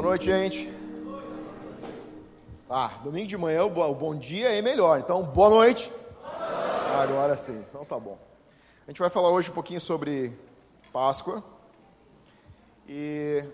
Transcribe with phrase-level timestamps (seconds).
[0.00, 0.72] Boa noite, gente.
[2.70, 5.92] Ah, domingo de manhã o bom dia é melhor, então boa noite.
[6.98, 8.18] Agora sim, então tá bom.
[8.86, 10.34] A gente vai falar hoje um pouquinho sobre
[10.90, 11.44] Páscoa
[12.88, 13.44] e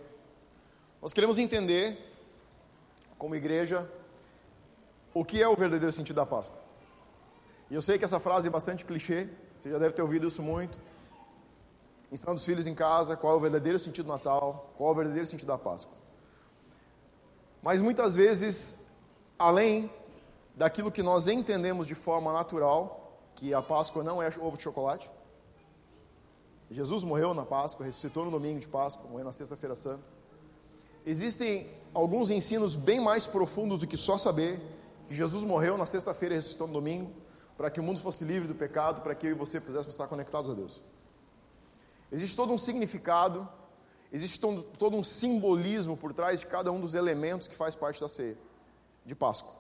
[1.03, 1.99] nós queremos entender,
[3.19, 3.91] como igreja,
[5.13, 6.61] o que é o verdadeiro sentido da Páscoa.
[7.69, 9.27] E eu sei que essa frase é bastante clichê,
[9.59, 10.79] você já deve ter ouvido isso muito.
[12.13, 14.95] Ensinando os filhos em casa qual é o verdadeiro sentido do Natal, qual é o
[14.95, 16.06] verdadeiro sentido da Páscoa.
[17.67, 18.87] Mas muitas vezes,
[19.37, 19.91] além
[20.55, 25.11] daquilo que nós entendemos de forma natural, que a Páscoa não é ovo de chocolate,
[26.71, 30.09] Jesus morreu na Páscoa, ressuscitou no domingo de Páscoa, morreu na Sexta-feira Santa.
[31.05, 34.61] Existem alguns ensinos bem mais profundos do que só saber
[35.09, 37.11] que Jesus morreu na sexta-feira e ressuscitou no domingo,
[37.57, 40.07] para que o mundo fosse livre do pecado, para que eu e você pudéssemos estar
[40.07, 40.81] conectados a Deus.
[42.13, 43.49] Existe todo um significado
[44.13, 48.09] Existe todo um simbolismo por trás de cada um dos elementos que faz parte da
[48.09, 48.37] ceia
[49.05, 49.53] de Páscoa.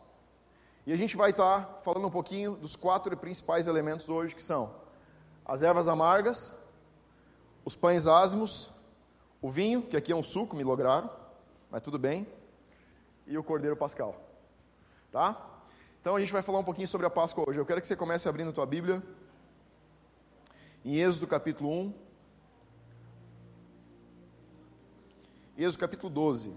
[0.86, 4.72] E a gente vai estar falando um pouquinho dos quatro principais elementos hoje, que são
[5.44, 6.54] as ervas amargas,
[7.64, 8.70] os pães ázimos,
[9.42, 11.10] o vinho, que aqui é um suco, me lograram,
[11.70, 12.26] mas tudo bem,
[13.26, 14.14] e o cordeiro pascal.
[15.10, 15.36] Tá?
[16.00, 17.58] Então a gente vai falar um pouquinho sobre a Páscoa hoje.
[17.58, 19.02] Eu quero que você comece abrindo a tua Bíblia
[20.84, 21.94] em Êxodo capítulo 1,
[25.56, 26.52] Êxodo capítulo 12.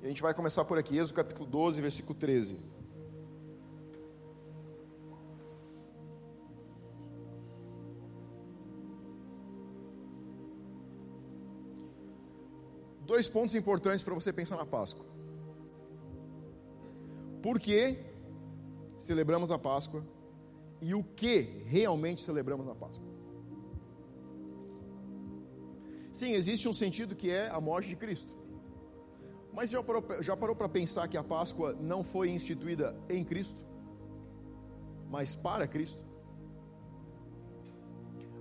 [0.00, 2.56] E a gente vai começar por aqui, Êxodo capítulo 12, versículo 13.
[13.04, 15.04] Dois pontos importantes para você pensar na Páscoa.
[17.42, 17.98] Por que
[18.96, 20.04] celebramos a Páscoa
[20.80, 23.21] e o que realmente celebramos na Páscoa?
[26.22, 28.32] Sim, existe um sentido que é a morte de Cristo.
[29.52, 33.64] Mas já parou, já parou para pensar que a Páscoa não foi instituída em Cristo,
[35.10, 36.04] mas para Cristo?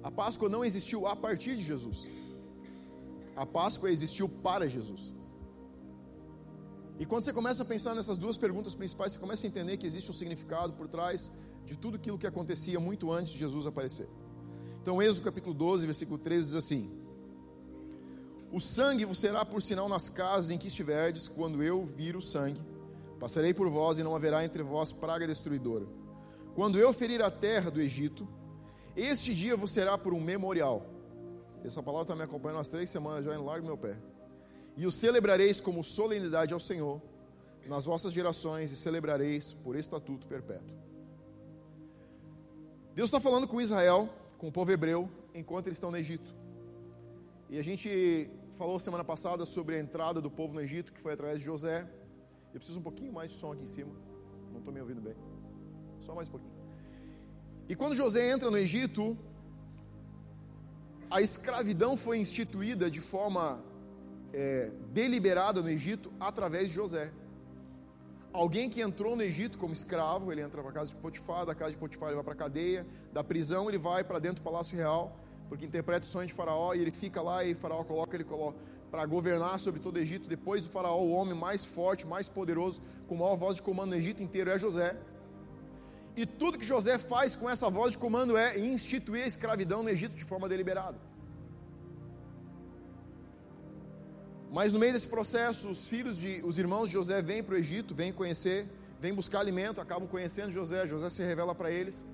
[0.04, 2.08] A Páscoa não existiu a partir de Jesus.
[3.36, 5.16] A Páscoa existiu para Jesus.
[7.00, 9.88] E quando você começa a pensar nessas duas perguntas principais, você começa a entender que
[9.88, 11.32] existe um significado por trás
[11.66, 14.08] de tudo aquilo que acontecia muito antes de Jesus aparecer.
[14.84, 17.01] Então, Êxodo capítulo 12, versículo 13 diz assim:
[18.52, 22.22] o sangue vos será por sinal nas casas em que estiverdes, quando eu vir o
[22.22, 22.62] sangue.
[23.20, 25.86] Passarei por vós e não haverá entre vós praga destruidora.
[26.54, 28.28] Quando eu ferir a terra do Egito,
[28.96, 30.86] este dia vos será por um memorial.
[31.64, 33.96] Essa palavra está me acompanhando há três semanas, já em largo meu pé.
[34.76, 37.02] E o celebrareis como solenidade ao Senhor
[37.68, 40.76] nas vossas gerações e celebrareis por estatuto perpétuo.
[42.94, 46.34] Deus está falando com Israel, com o povo hebreu, enquanto eles estão no Egito.
[47.50, 51.14] E a gente falou semana passada sobre a entrada do povo no Egito, que foi
[51.14, 51.88] através de José.
[52.54, 53.94] Eu preciso um pouquinho mais de som aqui em cima.
[54.52, 55.16] Não estou me ouvindo bem.
[56.02, 56.54] Só mais um pouquinho.
[57.70, 59.18] E quando José entra no Egito,
[61.10, 63.64] a escravidão foi instituída de forma
[64.34, 67.12] é, deliberada no Egito através de José.
[68.34, 71.54] Alguém que entrou no Egito como escravo, ele entra para a casa de Potifar, da
[71.54, 74.44] casa de Potifar ele vai para a cadeia, da prisão ele vai para dentro do
[74.44, 75.18] palácio real
[75.52, 78.26] porque interpreta o sonho de Faraó e ele fica lá e Faraó coloca ele
[78.90, 80.26] para governar sobre todo o Egito.
[80.26, 83.98] Depois o Faraó, o homem mais forte, mais poderoso, com maior voz de comando no
[83.98, 84.96] Egito inteiro é José.
[86.16, 89.90] E tudo que José faz com essa voz de comando é instituir a escravidão no
[89.90, 90.98] Egito de forma deliberada.
[94.50, 97.58] Mas no meio desse processo, os filhos de, os irmãos de José vêm para o
[97.58, 98.70] Egito, vêm conhecer,
[99.02, 100.88] vêm buscar alimento, acabam conhecendo José.
[100.88, 102.06] José se revela para eles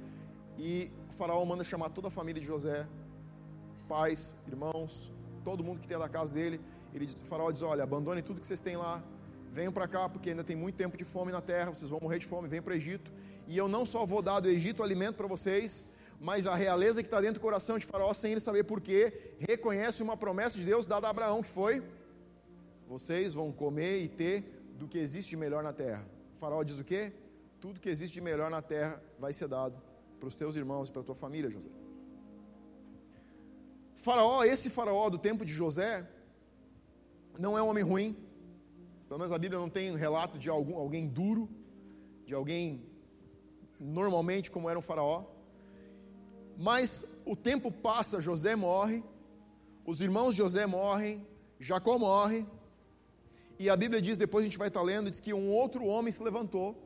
[0.58, 2.88] e faraó manda chamar toda a família de José
[3.88, 5.12] pais, irmãos,
[5.44, 6.60] todo mundo que tem da casa dele.
[6.94, 9.04] Ele diz, faraó diz: Olha, abandone tudo que vocês têm lá,
[9.52, 12.20] venham para cá, porque ainda tem muito tempo de fome na terra, vocês vão morrer
[12.20, 13.12] de fome, venham para o Egito.
[13.48, 15.86] E eu não só vou dar do Egito alimento para vocês,
[16.20, 20.04] mas a realeza que está dentro do coração de Faraó, sem ele saber porquê, reconhece
[20.04, 21.82] uma promessa de Deus dada a Abraão, que foi:
[22.88, 24.44] Vocês vão comer e ter
[24.78, 26.06] do que existe de melhor na terra.
[26.36, 27.12] O faraó diz o quê?
[27.60, 29.82] Tudo que existe de melhor na terra vai ser dado
[30.20, 31.70] para os teus irmãos e para a tua família, José.
[34.08, 36.08] Faraó, esse faraó do tempo de José,
[37.38, 38.16] não é um homem ruim.
[39.06, 41.50] Pelo menos a Bíblia não tem um relato de algum, alguém duro,
[42.26, 42.86] de alguém
[43.78, 45.26] normalmente como era um faraó.
[46.58, 49.04] Mas o tempo passa, José morre,
[49.86, 51.28] os irmãos de José morrem,
[51.60, 52.48] Jacó morre,
[53.60, 56.14] e a Bíblia diz, depois a gente vai estar lendo, diz que um outro homem
[56.14, 56.82] se levantou,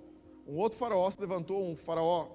[0.48, 2.30] um outro faraó se levantou, um faraó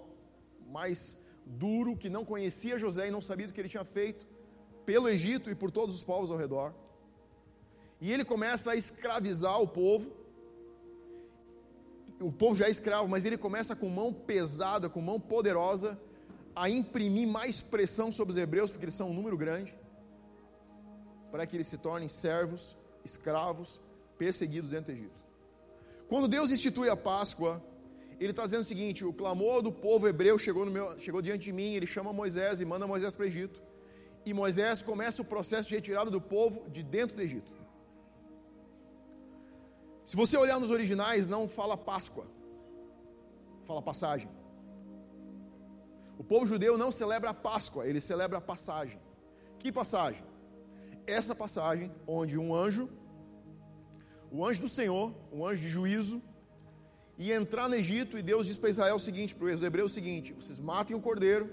[0.68, 4.35] mais duro, que não conhecia José e não sabia do que ele tinha feito,
[4.86, 6.72] pelo Egito e por todos os povos ao redor.
[8.00, 10.10] E ele começa a escravizar o povo.
[12.20, 16.00] O povo já é escravo, mas ele começa com mão pesada, com mão poderosa,
[16.54, 19.76] a imprimir mais pressão sobre os hebreus, porque eles são um número grande,
[21.30, 23.80] para que eles se tornem servos, escravos,
[24.16, 25.20] perseguidos dentro do Egito.
[26.08, 27.62] Quando Deus institui a Páscoa,
[28.18, 31.52] ele está dizendo o seguinte: o clamor do povo hebreu chegou, meu, chegou diante de
[31.52, 33.60] mim, ele chama Moisés e manda Moisés para o Egito.
[34.26, 37.54] E Moisés começa o processo de retirada do povo de dentro do Egito.
[40.04, 42.26] Se você olhar nos originais, não fala Páscoa,
[43.64, 44.28] fala passagem.
[46.18, 49.00] O povo judeu não celebra a Páscoa, ele celebra a passagem.
[49.60, 50.24] Que passagem?
[51.06, 52.88] Essa passagem onde um anjo,
[54.32, 56.20] o anjo do Senhor, um anjo de juízo,
[57.18, 59.94] e entrar no Egito, e Deus diz para Israel o seguinte, para os hebreus o
[59.94, 61.50] seguinte: vocês matem o cordeiro,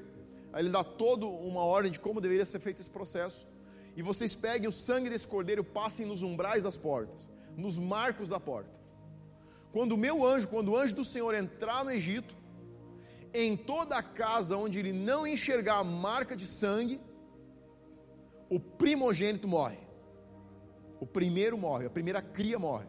[0.54, 3.48] aí ele dá toda uma ordem de como deveria ser feito esse processo,
[3.96, 8.40] e vocês peguem o sangue desse cordeiro passem nos umbrais das portas, nos marcos da
[8.40, 8.72] porta.
[9.72, 12.36] Quando o meu anjo, quando o anjo do Senhor entrar no Egito,
[13.34, 17.02] em toda a casa onde ele não enxergar a marca de sangue,
[18.50, 19.80] o primogênito morre.
[21.00, 22.86] O primeiro morre, a primeira cria morre.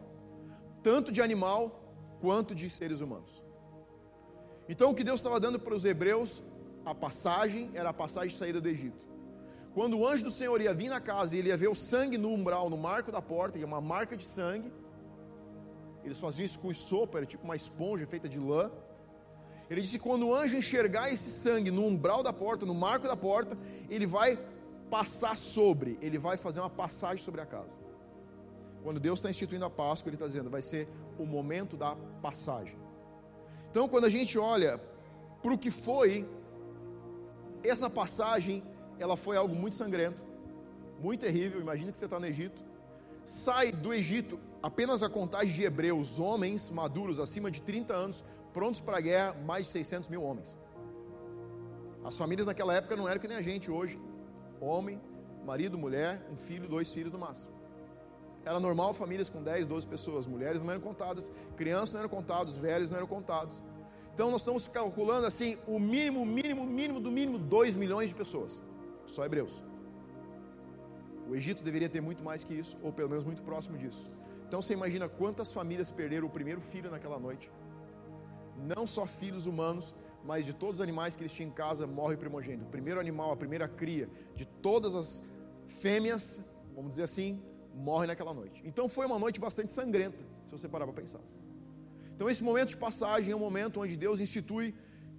[0.83, 1.71] Tanto de animal
[2.21, 3.43] quanto de seres humanos.
[4.69, 6.43] Então o que Deus estava dando para os hebreus,
[6.85, 9.05] a passagem era a passagem de saída do Egito.
[9.73, 12.17] Quando o anjo do Senhor ia vir na casa e ele ia ver o sangue
[12.17, 14.71] no umbral, no marco da porta, que é uma marca de sangue,
[16.03, 18.71] eles faziam isso com sopa, era tipo uma esponja feita de lã.
[19.69, 23.17] Ele disse: quando o anjo enxergar esse sangue no umbral da porta, no marco da
[23.17, 23.57] porta,
[23.89, 24.39] ele vai
[24.89, 27.81] passar sobre, ele vai fazer uma passagem sobre a casa.
[28.83, 30.87] Quando Deus está instituindo a Páscoa, Ele está dizendo, vai ser
[31.17, 32.77] o momento da passagem.
[33.71, 34.79] Então, quando a gente olha
[35.41, 36.23] para o que foi,
[37.69, 38.63] essa passagem,
[38.99, 40.23] ela foi algo muito sangrento,
[40.99, 41.59] muito terrível.
[41.61, 42.63] Imagina que você está no Egito,
[43.23, 48.23] sai do Egito apenas a contagem de hebreus, homens maduros, acima de 30 anos,
[48.53, 50.57] prontos para a guerra, mais de 600 mil homens.
[52.03, 53.99] As famílias naquela época não eram que nem a gente hoje:
[54.61, 55.01] homem,
[55.43, 57.53] marido, mulher, um filho, dois filhos no máximo.
[58.45, 62.57] Era normal famílias com 10, 12 pessoas, mulheres não eram contadas, crianças não eram contados,
[62.57, 63.61] velhos não eram contados.
[64.15, 68.61] Então nós estamos calculando assim, o mínimo, mínimo, mínimo do mínimo 2 milhões de pessoas,
[69.05, 69.61] só hebreus.
[71.29, 74.09] O Egito deveria ter muito mais que isso, ou pelo menos muito próximo disso.
[74.47, 77.51] Então você imagina quantas famílias perderam o primeiro filho naquela noite.
[78.57, 82.15] Não só filhos humanos, mas de todos os animais que eles tinham em casa, morre
[82.15, 82.63] o primogênito.
[82.63, 85.21] O primeiro animal, a primeira cria de todas as
[85.67, 86.39] fêmeas,
[86.73, 88.63] vamos dizer assim, morre naquela noite.
[88.65, 91.19] Então foi uma noite bastante sangrenta, se você parar para pensar.
[92.15, 94.73] Então esse momento de passagem é um momento onde Deus institui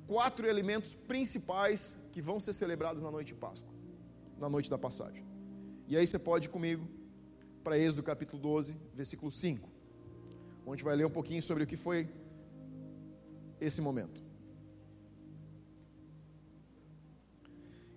[0.07, 3.69] quatro elementos principais que vão ser celebrados na noite de Páscoa,
[4.39, 5.25] na noite da passagem.
[5.87, 6.89] E aí você pode ir comigo
[7.63, 9.69] para Êxodo capítulo 12, versículo 5,
[10.63, 12.09] onde a gente vai ler um pouquinho sobre o que foi
[13.61, 14.25] esse momento.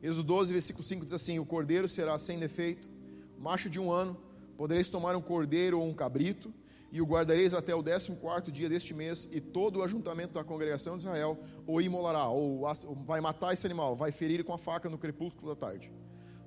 [0.03, 2.89] Êxodo 12, versículo 5 diz assim: O cordeiro será sem defeito,
[3.37, 4.17] macho de um ano,
[4.59, 6.53] Podereis tomar um cordeiro ou um cabrito,
[6.91, 10.43] e o guardareis até o décimo quarto dia deste mês, e todo o ajuntamento da
[10.43, 11.37] congregação de Israel
[11.67, 12.63] o imolará, ou
[13.05, 15.91] vai matar esse animal, vai ferir com a faca no crepúsculo da tarde.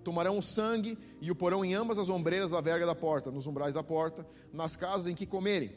[0.02, 3.47] Tomarão o sangue e o porão em ambas as ombreiras da verga da porta, nos
[3.47, 5.73] umbrais da porta, nas casas em que comerem.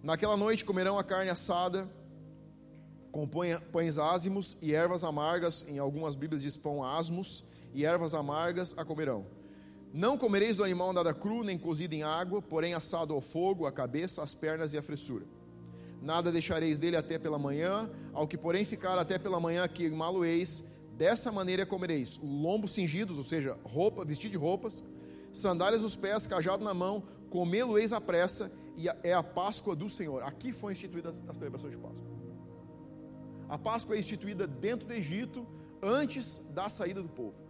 [0.00, 1.90] Naquela noite comerão a carne assada,
[3.10, 3.28] com
[3.72, 8.84] pães ázimos e ervas amargas, em algumas bíblias diz pão asmos, e ervas amargas a
[8.84, 9.41] comerão
[9.92, 13.72] não comereis do animal nada cru, nem cozido em água, porém assado ao fogo, a
[13.72, 15.26] cabeça, as pernas e a fressura.
[16.00, 20.64] Nada deixareis dele até pela manhã, ao que porém ficar até pela manhã que malo-eis,
[20.96, 24.82] dessa maneira comereis lombos cingidos, ou seja, roupa, vestido de roupas,
[25.32, 30.22] sandálias nos pés, cajado na mão, comê-lo-eis à pressa, e é a Páscoa do Senhor.
[30.22, 32.10] Aqui foi instituída a celebração de Páscoa.
[33.48, 35.46] A Páscoa é instituída dentro do Egito,
[35.82, 37.41] antes da saída do povo.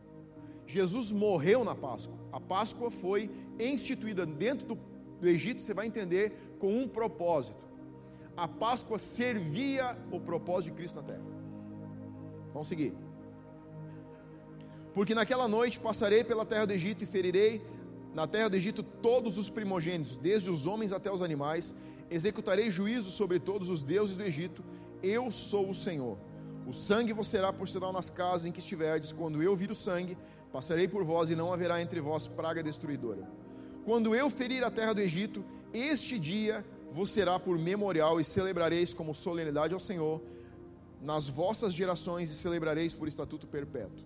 [0.72, 2.16] Jesus morreu na Páscoa.
[2.32, 4.78] A Páscoa foi instituída dentro do,
[5.20, 7.62] do Egito, você vai entender, com um propósito.
[8.34, 11.22] A Páscoa servia o propósito de Cristo na terra.
[12.54, 12.94] Vamos seguir.
[14.94, 17.62] Porque naquela noite passarei pela terra do Egito e ferirei
[18.14, 21.74] na terra do Egito todos os primogênitos, desde os homens até os animais,
[22.10, 24.64] executarei juízo sobre todos os deuses do Egito,
[25.02, 26.16] eu sou o Senhor.
[26.66, 29.74] O sangue vos será por sinal nas casas em que estiverdes, quando eu vir o
[29.74, 30.16] sangue,
[30.52, 33.26] Passarei por vós e não haverá entre vós praga destruidora.
[33.84, 38.92] Quando eu ferir a terra do Egito, este dia vos será por memorial e celebrareis
[38.92, 40.20] como solenidade ao Senhor
[41.00, 44.04] nas vossas gerações e celebrareis por estatuto perpétuo.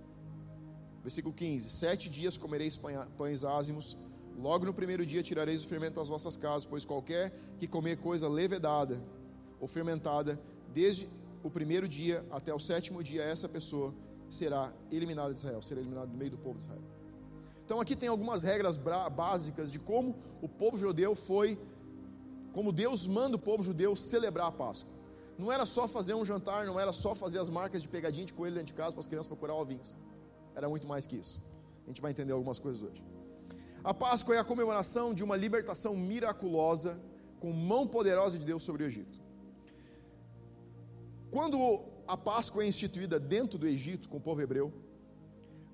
[1.03, 2.81] Versículo 15: Sete dias comereis
[3.19, 3.97] pães ázimos,
[4.39, 8.29] logo no primeiro dia tirareis o fermento das vossas casas, pois qualquer que comer coisa
[8.29, 9.03] levedada
[9.61, 10.41] ou fermentada,
[10.73, 11.09] desde
[11.43, 13.95] o primeiro dia até o sétimo dia, essa pessoa
[14.29, 16.83] será eliminada de Israel, será eliminada do meio do povo de Israel.
[17.65, 21.59] Então aqui tem algumas regras básicas de como o povo judeu foi,
[22.53, 24.95] como Deus manda o povo judeu celebrar a Páscoa.
[25.37, 28.33] Não era só fazer um jantar, não era só fazer as marcas de pegadinha de
[28.33, 29.95] coelho dentro de casa para as crianças procurar ovinhos.
[30.55, 31.43] Era muito mais que isso.
[31.85, 33.05] A gente vai entender algumas coisas hoje.
[33.85, 36.99] A Páscoa é a comemoração de uma libertação miraculosa
[37.39, 39.21] com mão poderosa de Deus sobre o Egito.
[41.31, 44.73] Quando a Páscoa é instituída dentro do Egito com o povo hebreu,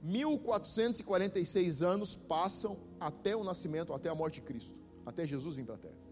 [0.02, 5.76] 1446 anos passam até o nascimento, até a morte de Cristo, até Jesus vir para
[5.76, 6.02] a terra.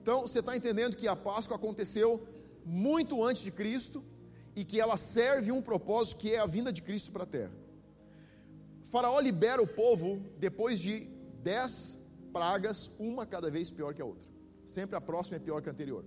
[0.00, 2.26] Então você está entendendo que a Páscoa aconteceu
[2.64, 4.04] muito antes de Cristo
[4.56, 7.52] e que ela serve um propósito que é a vinda de Cristo para a terra.
[8.84, 11.08] faraó libera o povo depois de
[11.42, 11.98] dez
[12.32, 14.26] pragas, uma cada vez pior que a outra.
[14.64, 16.04] Sempre a próxima é pior que a anterior.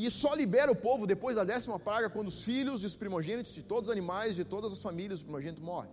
[0.00, 3.52] E só libera o povo depois da décima praga, quando os filhos e os primogênitos
[3.52, 5.88] de todos os animais, de todas as famílias, o primogênito morre.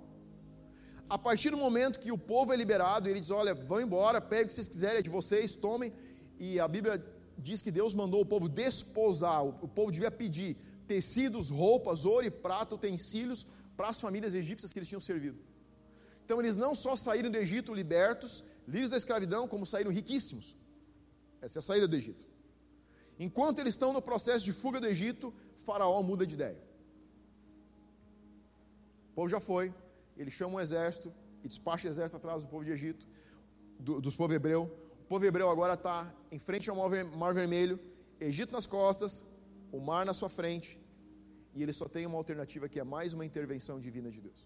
[1.09, 4.45] A partir do momento que o povo é liberado, ele diz: Olha, vão embora, peguem
[4.45, 5.91] o que vocês quiserem, é de vocês, tomem.
[6.39, 7.03] E a Bíblia
[7.35, 12.29] diz que Deus mandou o povo desposar, o povo devia pedir tecidos, roupas, ouro e
[12.29, 15.39] prata, utensílios para as famílias egípcias que eles tinham servido.
[16.23, 20.55] Então eles não só saíram do Egito libertos, livres da escravidão, como saíram riquíssimos.
[21.41, 22.34] Essa é a saída do Egito.
[23.19, 26.57] Enquanto eles estão no processo de fuga do Egito, Faraó muda de ideia.
[29.11, 29.73] O povo já foi,
[30.17, 33.07] ele chama um exército e despacha o exército atrás do povo de Egito,
[33.79, 34.63] do, dos povos hebreu.
[35.01, 37.79] O povo hebreu agora está em frente ao Mar Vermelho,
[38.19, 39.23] Egito nas costas,
[39.71, 40.79] o mar na sua frente,
[41.53, 44.45] e ele só tem uma alternativa que é mais uma intervenção divina de Deus.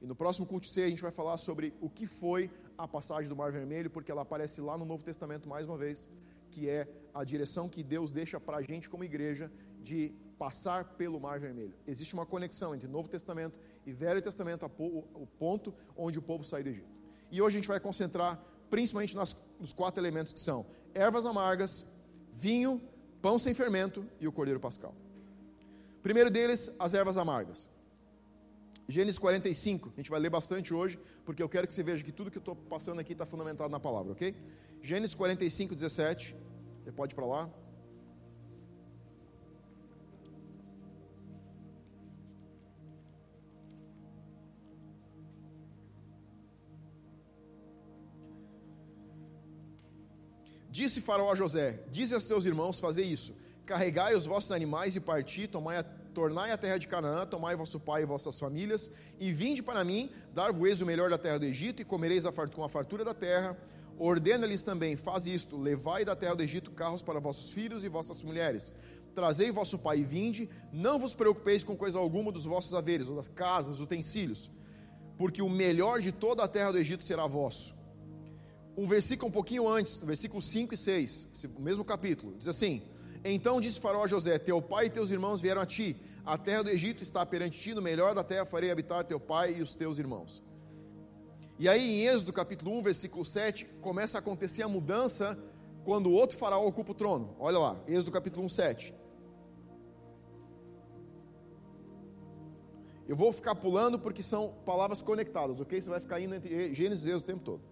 [0.00, 3.28] E no próximo culto C a gente vai falar sobre o que foi a passagem
[3.28, 6.08] do Mar Vermelho, porque ela aparece lá no Novo Testamento mais uma vez,
[6.50, 6.86] que é
[7.20, 11.74] a direção que Deus deixa para a gente como igreja de passar pelo Mar Vermelho.
[11.86, 16.62] Existe uma conexão entre Novo Testamento e Velho Testamento, o ponto onde o povo sai
[16.62, 16.94] do Egito.
[17.30, 21.86] E hoje a gente vai concentrar principalmente nas, nos quatro elementos que são ervas amargas,
[22.32, 22.80] vinho,
[23.22, 24.94] pão sem fermento e o cordeiro pascal.
[26.02, 27.68] Primeiro deles, as ervas amargas.
[28.88, 32.12] Gênesis 45, a gente vai ler bastante hoje, porque eu quero que você veja que
[32.12, 34.34] tudo que eu estou passando aqui está fundamentado na palavra, ok?
[34.80, 36.36] Gênesis 45, 17.
[36.86, 37.50] Você pode ir para lá.
[50.70, 55.00] Disse Faraó a José: Dize a seus irmãos fazer isso: carregai os vossos animais e
[55.00, 59.32] parti, tomai a, tornai a terra de Canaã, tomai vosso pai e vossas famílias, e
[59.32, 62.68] vinde para mim, dar-vos o melhor da terra do Egito, e comereis a com a
[62.68, 63.56] fartura da terra
[63.98, 68.22] Ordena-lhes também: faz isto, levai da terra do Egito carros para vossos filhos e vossas
[68.22, 68.72] mulheres.
[69.14, 73.16] Trazei vosso pai e vinde, não vos preocupeis com coisa alguma dos vossos haveres, ou
[73.16, 74.50] das casas, utensílios,
[75.16, 77.74] porque o melhor de toda a terra do Egito será vosso.
[78.76, 82.82] Um versículo um pouquinho antes, versículos 5 e 6, o mesmo capítulo, diz assim:
[83.24, 86.64] Então disse Faraó a José: Teu pai e teus irmãos vieram a ti, a terra
[86.64, 89.74] do Egito está perante ti, no melhor da terra farei habitar teu pai e os
[89.74, 90.42] teus irmãos.
[91.58, 95.38] E aí em Êxodo capítulo 1, versículo 7, começa a acontecer a mudança
[95.84, 97.34] quando outro faraó ocupa o trono.
[97.38, 98.94] Olha lá, Êxodo capítulo 1, 7.
[103.08, 105.80] Eu vou ficar pulando porque são palavras conectadas, ok?
[105.80, 107.62] Você vai ficar indo entre Gênesis e Êxodo o tempo todo.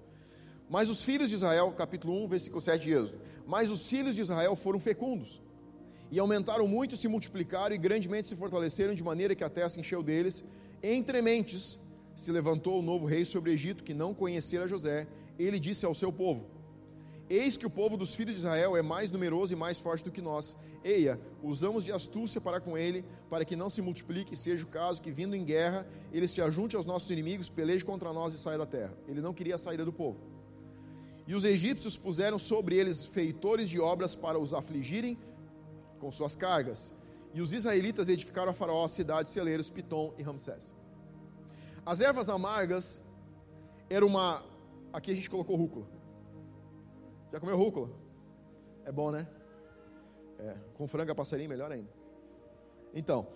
[0.70, 3.20] Mas os filhos de Israel, capítulo 1, versículo 7 de Êxodo.
[3.46, 5.42] Mas os filhos de Israel foram fecundos,
[6.10, 9.78] e aumentaram muito, se multiplicaram, e grandemente se fortaleceram, de maneira que a terra se
[9.78, 10.42] encheu deles.
[10.82, 11.78] Entre mentes,
[12.14, 15.06] se levantou o novo rei sobre o Egito, que não conhecera José.
[15.38, 16.46] Ele disse ao seu povo:
[17.28, 20.10] Eis que o povo dos filhos de Israel é mais numeroso e mais forte do
[20.10, 20.56] que nós.
[20.84, 25.00] Eia, usamos de astúcia para com ele, para que não se multiplique, seja o caso
[25.00, 28.58] que, vindo em guerra, ele se ajunte aos nossos inimigos, peleje contra nós e saia
[28.58, 28.94] da terra.
[29.08, 30.18] Ele não queria a saída do povo.
[31.26, 35.16] E os egípcios puseram sobre eles feitores de obras para os afligirem
[35.98, 36.94] com suas cargas.
[37.32, 40.74] E os israelitas edificaram a Faraó cidades, celeiros, Pitom e Ramsés.
[41.86, 43.02] As ervas amargas
[43.90, 44.42] era uma.
[44.92, 45.86] Aqui a gente colocou rúcula.
[47.30, 47.90] Já comeu rúcula?
[48.84, 49.26] É bom, né?
[50.38, 51.90] É, com franga passarinho, melhor ainda.
[52.94, 53.26] Então,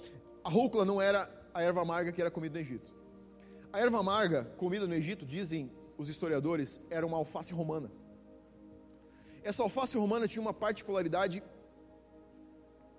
[0.43, 2.93] a rúcula não era a erva amarga que era comida no Egito.
[3.73, 7.91] A erva amarga comida no Egito, dizem os historiadores, era uma alface romana.
[9.43, 11.43] Essa alface romana tinha uma particularidade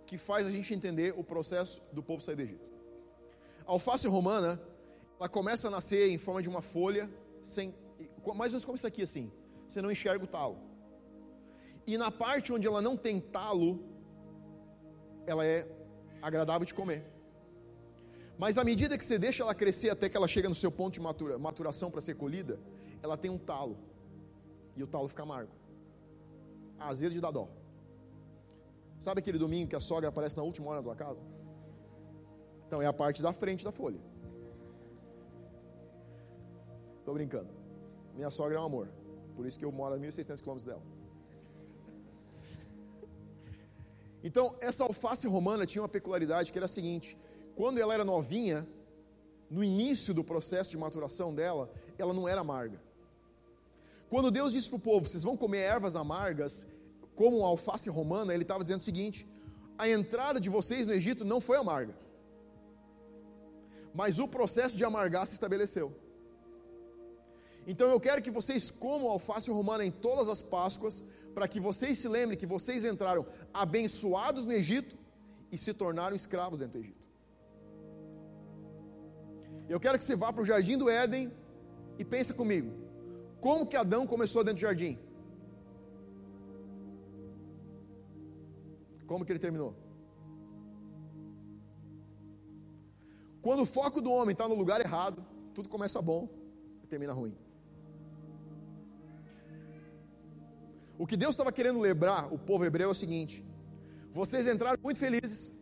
[0.06, 2.68] que faz a gente entender o processo do povo sair do Egito.
[3.66, 4.60] A alface romana
[5.20, 7.10] ela começa a nascer em forma de uma folha,
[7.42, 7.76] sem,
[8.26, 9.30] mais ou menos como isso aqui assim.
[9.68, 10.58] Você não enxerga o talo.
[11.86, 13.84] E na parte onde ela não tem talo,
[15.28, 15.68] ela é
[16.22, 17.04] agradável de comer.
[18.38, 20.94] Mas à medida que você deixa ela crescer até que ela chega no seu ponto
[20.94, 22.58] de matura, maturação para ser colhida,
[23.04, 23.78] ela tem um talo.
[24.78, 25.52] E o talo fica amargo.
[26.80, 27.50] Azedo de dar dó.
[28.98, 31.26] Sabe aquele domingo que a sogra aparece na última hora na tua casa?
[32.66, 34.00] Então é a parte da frente da folha.
[37.00, 37.50] Estou brincando.
[38.16, 38.90] Minha sogra é um amor.
[39.36, 40.82] Por isso que eu moro a 1.600 quilômetros dela.
[44.24, 47.18] Então, essa alface romana tinha uma peculiaridade que era a seguinte:
[47.56, 48.68] quando ela era novinha,
[49.50, 52.80] no início do processo de maturação dela, ela não era amarga.
[54.10, 56.68] Quando Deus disse para o povo: vocês vão comer ervas amargas,
[57.16, 59.26] como a alface romana, ele estava dizendo o seguinte:
[59.78, 61.96] a entrada de vocês no Egito não foi amarga,
[63.94, 65.96] mas o processo de amargar se estabeleceu.
[67.72, 71.04] Então eu quero que vocês comam alface romana em todas as Páscoas,
[71.36, 73.24] para que vocês se lembrem que vocês entraram
[73.54, 74.98] abençoados no Egito
[75.52, 77.06] e se tornaram escravos dentro do Egito.
[79.70, 81.32] Eu quero que você vá para o jardim do Éden
[82.00, 82.72] e pense comigo.
[83.40, 84.98] Como que Adão começou dentro do jardim?
[89.06, 89.76] Como que ele terminou?
[93.44, 95.24] Quando o foco do homem está no lugar errado,
[95.54, 96.28] tudo começa bom
[96.84, 97.38] e termina ruim.
[101.00, 103.42] O que Deus estava querendo lembrar o povo hebreu é o seguinte:
[104.12, 105.54] vocês entraram muito felizes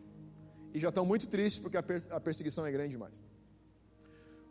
[0.74, 3.24] e já estão muito tristes porque a perseguição é grande demais.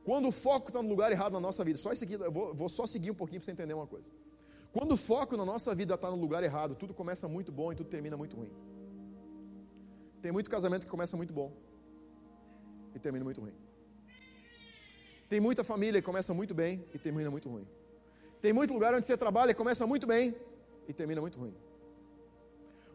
[0.05, 2.55] Quando o foco está no lugar errado na nossa vida, só isso aqui, eu vou,
[2.55, 4.09] vou só seguir um pouquinho para você entender uma coisa.
[4.73, 7.75] Quando o foco na nossa vida está no lugar errado, tudo começa muito bom e
[7.75, 8.52] tudo termina muito ruim.
[10.22, 11.53] Tem muito casamento que começa muito bom
[12.94, 13.55] e termina muito ruim.
[15.29, 17.66] Tem muita família que começa muito bem e termina muito ruim.
[18.40, 20.33] Tem muito lugar onde você trabalha e começa muito bem
[20.88, 21.55] e termina muito ruim.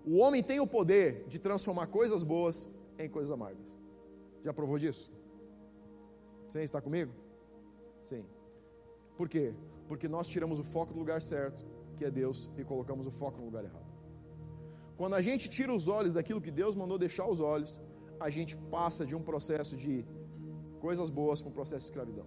[0.06, 3.78] O homem tem o poder de transformar coisas boas em coisas amargas.
[4.44, 5.12] Já provou disso?
[6.48, 7.14] Sim, está comigo?
[8.02, 8.26] Sim.
[9.16, 9.54] Por quê?
[9.88, 11.64] Porque nós tiramos o foco do lugar certo,
[11.96, 13.92] que é Deus, e colocamos o foco no lugar errado.
[14.98, 17.80] Quando a gente tira os olhos daquilo que Deus mandou deixar os olhos,
[18.20, 20.06] a gente passa de um processo de
[20.80, 22.26] coisas boas para um processo de escravidão.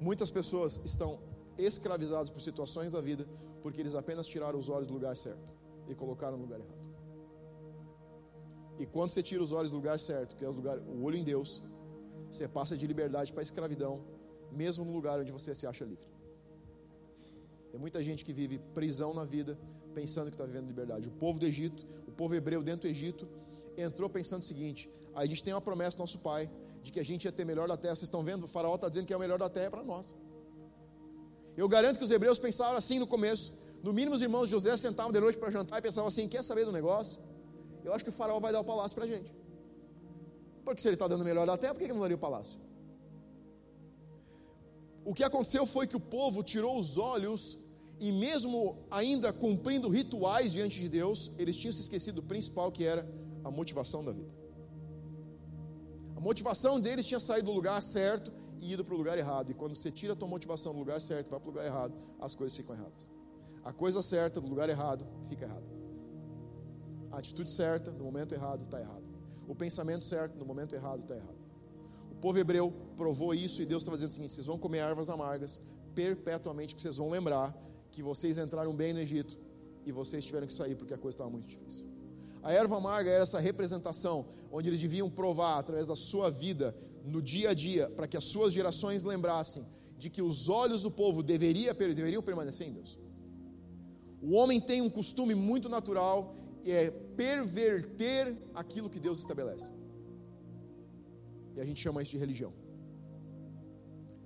[0.00, 1.18] Muitas pessoas estão
[1.60, 3.26] escravizadas por situações da vida
[3.62, 5.52] porque eles apenas tiraram os olhos do lugar certo
[5.88, 6.90] e colocaram no lugar errado.
[8.78, 11.16] E quando você tira os olhos do lugar certo, que é o, lugar, o olho
[11.16, 11.62] em Deus,
[12.30, 14.02] você passa de liberdade para escravidão,
[14.50, 16.08] mesmo no lugar onde você se acha livre.
[17.70, 19.58] Tem muita gente que vive prisão na vida,
[19.94, 21.08] pensando que está vivendo liberdade.
[21.08, 23.28] O povo do Egito, o povo hebreu dentro do Egito,
[23.76, 26.50] entrou pensando o seguinte: a gente tem uma promessa do nosso pai
[26.82, 27.94] de que a gente ia ter melhor da terra.
[27.94, 28.44] Vocês estão vendo?
[28.44, 30.16] O faraó está dizendo que é o melhor da terra para nós.
[31.56, 33.52] Eu garanto que os hebreus pensaram assim no começo.
[33.82, 36.44] No mínimo, os irmãos de José sentavam de noite para jantar e pensavam assim: quer
[36.44, 37.22] saber do negócio?
[37.84, 39.34] Eu acho que o faraó vai dar o palácio para a gente.
[40.64, 42.58] Porque se ele está dando melhor da terra, por que ele não daria o palácio?
[45.04, 47.58] O que aconteceu foi que o povo tirou os olhos
[47.98, 52.84] e mesmo ainda cumprindo rituais diante de Deus, eles tinham se esquecido do principal que
[52.84, 53.06] era
[53.42, 54.32] a motivação da vida.
[56.16, 58.30] A motivação deles tinha saído do lugar certo
[58.60, 59.50] e ido para o lugar errado.
[59.50, 61.94] E quando você tira a tua motivação do lugar certo vai para o lugar errado,
[62.20, 63.10] as coisas ficam erradas.
[63.64, 65.66] A coisa certa do lugar errado fica errada.
[67.10, 69.10] A atitude certa no momento errado está errada
[69.50, 71.38] o pensamento certo no momento errado está errado.
[72.12, 75.10] O povo hebreu provou isso e Deus estava dizendo o seguinte: vocês vão comer ervas
[75.10, 75.60] amargas
[75.92, 77.52] perpetuamente, porque vocês vão lembrar
[77.90, 79.36] que vocês entraram bem no Egito
[79.84, 81.89] e vocês tiveram que sair porque a coisa estava muito difícil.
[82.42, 86.74] A erva amarga era essa representação onde eles deviam provar através da sua vida
[87.04, 90.90] no dia a dia, para que as suas gerações lembrassem de que os olhos do
[90.90, 92.98] povo deveria, deveriam permanecer em Deus.
[94.22, 99.72] O homem tem um costume muito natural é perverter aquilo que Deus estabelece.
[101.56, 102.52] E a gente chama isso de religião.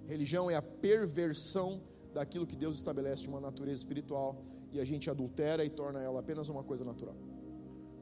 [0.06, 1.80] Religião é a perversão
[2.12, 6.20] daquilo que Deus estabelece de uma natureza espiritual e a gente adultera e torna ela
[6.20, 7.16] apenas uma coisa natural.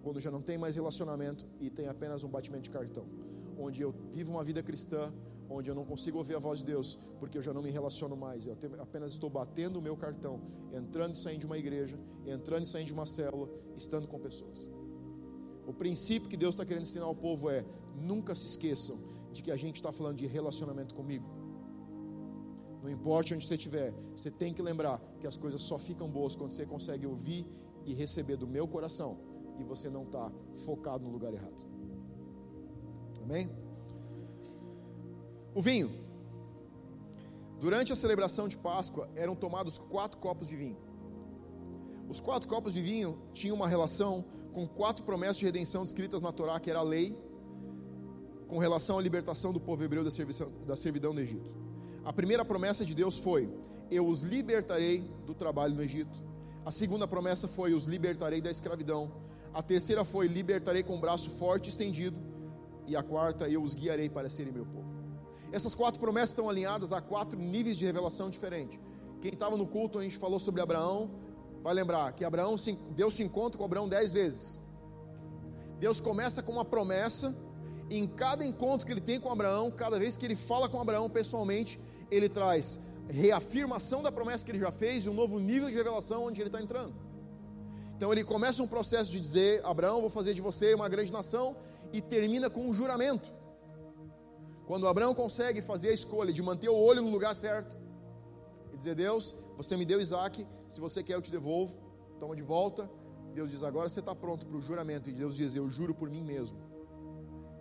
[0.03, 3.07] Quando já não tem mais relacionamento e tem apenas um batimento de cartão,
[3.57, 5.13] onde eu vivo uma vida cristã,
[5.49, 8.17] onde eu não consigo ouvir a voz de Deus, porque eu já não me relaciono
[8.17, 10.41] mais, eu apenas estou batendo o meu cartão,
[10.73, 14.71] entrando e saindo de uma igreja, entrando e saindo de uma célula, estando com pessoas.
[15.67, 18.99] O princípio que Deus está querendo ensinar ao povo é: nunca se esqueçam
[19.33, 21.27] de que a gente está falando de relacionamento comigo.
[22.83, 26.35] Não importa onde você estiver, você tem que lembrar que as coisas só ficam boas
[26.35, 27.47] quando você consegue ouvir
[27.87, 30.31] e receber do meu coração e você não está
[30.65, 31.61] focado no lugar errado.
[33.23, 33.51] Amém?
[35.55, 35.91] O vinho.
[37.61, 40.77] Durante a celebração de Páscoa eram tomados quatro copos de vinho.
[42.09, 46.33] Os quatro copos de vinho tinham uma relação com quatro promessas de redenção descritas na
[46.33, 47.17] Torá, que era a lei,
[48.49, 51.51] com relação à libertação do povo hebreu da servidão do Egito.
[52.05, 53.49] A primeira promessa de Deus foi:
[53.91, 56.23] Eu os libertarei do trabalho no Egito.
[56.65, 59.11] A segunda promessa foi: Os libertarei da escravidão.
[59.55, 62.17] A terceira foi: Libertarei com braço forte e estendido.
[62.87, 64.91] E a quarta: Eu os guiarei para serem meu povo.
[65.53, 68.81] Essas quatro promessas estão alinhadas a quatro níveis de revelação diferentes.
[69.21, 71.11] Quem estava no culto, a gente falou sobre Abraão,
[71.63, 72.57] vai lembrar que Abraão,
[72.91, 74.59] Deus se encontra com Abraão dez vezes.
[75.79, 77.37] Deus começa com uma promessa,
[77.91, 80.81] e em cada encontro que ele tem com Abraão, cada vez que ele fala com
[80.81, 81.79] Abraão pessoalmente,
[82.11, 86.25] ele traz reafirmação da promessa que ele já fez e um novo nível de revelação
[86.25, 86.95] onde ele está entrando.
[88.03, 91.55] Então ele começa um processo de dizer: Abraão, vou fazer de você uma grande nação,
[91.93, 93.33] e termina com um juramento.
[94.67, 97.79] Quando Abraão consegue fazer a escolha de manter o olho no lugar certo
[98.73, 101.79] e dizer: Deus, você me deu Isaac, se você quer eu te devolvo,
[102.19, 102.91] toma de volta.
[103.35, 105.09] Deus diz: agora você está pronto para o juramento.
[105.09, 106.59] E Deus diz: eu juro por mim mesmo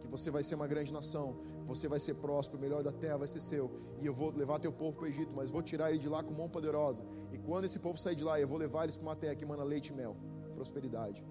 [0.01, 1.37] que você vai ser uma grande nação,
[1.75, 4.59] você vai ser próspero, o melhor da terra vai ser seu, e eu vou levar
[4.59, 7.03] teu povo para o Egito, mas vou tirar ele de lá com mão poderosa.
[7.31, 9.45] E quando esse povo sair de lá, eu vou levar eles para uma terra que
[9.45, 10.15] manda leite e mel,
[10.53, 11.25] prosperidade.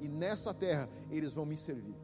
[0.00, 1.96] E nessa terra eles vão me servir.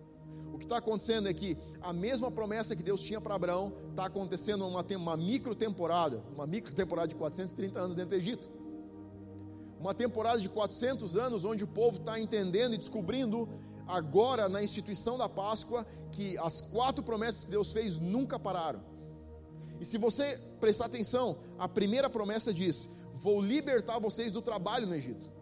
[0.53, 4.07] O que está acontecendo é que a mesma promessa que Deus tinha para Abraão está
[4.07, 8.51] acontecendo uma, uma micro temporada, uma micro temporada de 430 anos dentro do Egito.
[9.81, 13.49] Uma temporada de 400 anos onde o povo está entendendo e descobrindo
[13.87, 18.83] agora na instituição da Páscoa que as quatro promessas que Deus fez nunca pararam.
[19.81, 24.95] E se você prestar atenção, a primeira promessa diz: Vou libertar vocês do trabalho no
[24.95, 25.33] Egito.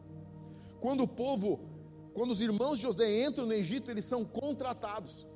[0.81, 1.73] Quando o povo
[2.15, 5.27] quando os irmãos de José entram no Egito, eles são contratados.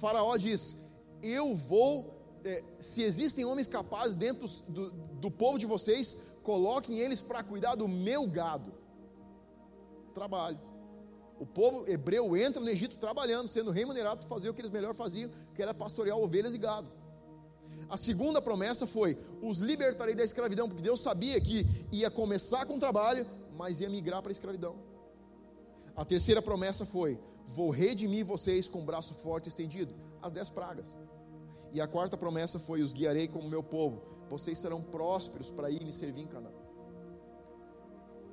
[0.00, 0.76] Faraó diz:
[1.22, 2.14] Eu vou,
[2.44, 7.74] é, se existem homens capazes dentro do, do povo de vocês, coloquem eles para cuidar
[7.74, 8.74] do meu gado.
[10.14, 10.58] Trabalho.
[11.38, 14.94] O povo hebreu entra no Egito trabalhando, sendo remunerado para fazer o que eles melhor
[14.94, 16.90] faziam, que era pastorear ovelhas e gado.
[17.88, 22.78] A segunda promessa foi: os libertarei da escravidão, porque Deus sabia que ia começar com
[22.78, 24.76] trabalho, mas ia migrar para a escravidão.
[25.94, 30.96] A terceira promessa foi: Vou redimir vocês com o braço forte estendido as dez pragas.
[31.72, 35.84] E a quarta promessa foi: Os guiarei como meu povo, vocês serão prósperos para ir
[35.84, 36.65] me servir em Canaã.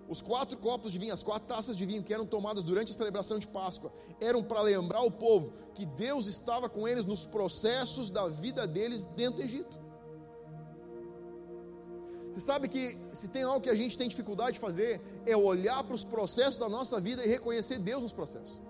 [0.07, 2.95] Os quatro copos de vinho, as quatro taças de vinho que eram tomadas durante a
[2.95, 8.09] celebração de Páscoa, eram para lembrar o povo que Deus estava com eles nos processos
[8.09, 9.83] da vida deles dentro do Egito.
[12.31, 15.83] Você sabe que se tem algo que a gente tem dificuldade de fazer, é olhar
[15.83, 18.61] para os processos da nossa vida e reconhecer Deus nos processos.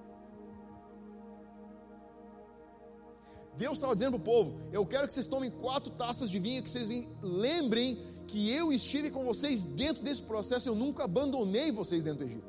[3.56, 6.62] Deus estava dizendo para o povo: Eu quero que vocês tomem quatro taças de vinho,
[6.62, 6.90] que vocês
[7.22, 12.30] lembrem que eu estive com vocês dentro desse processo, eu nunca abandonei vocês dentro do
[12.30, 12.48] Egito.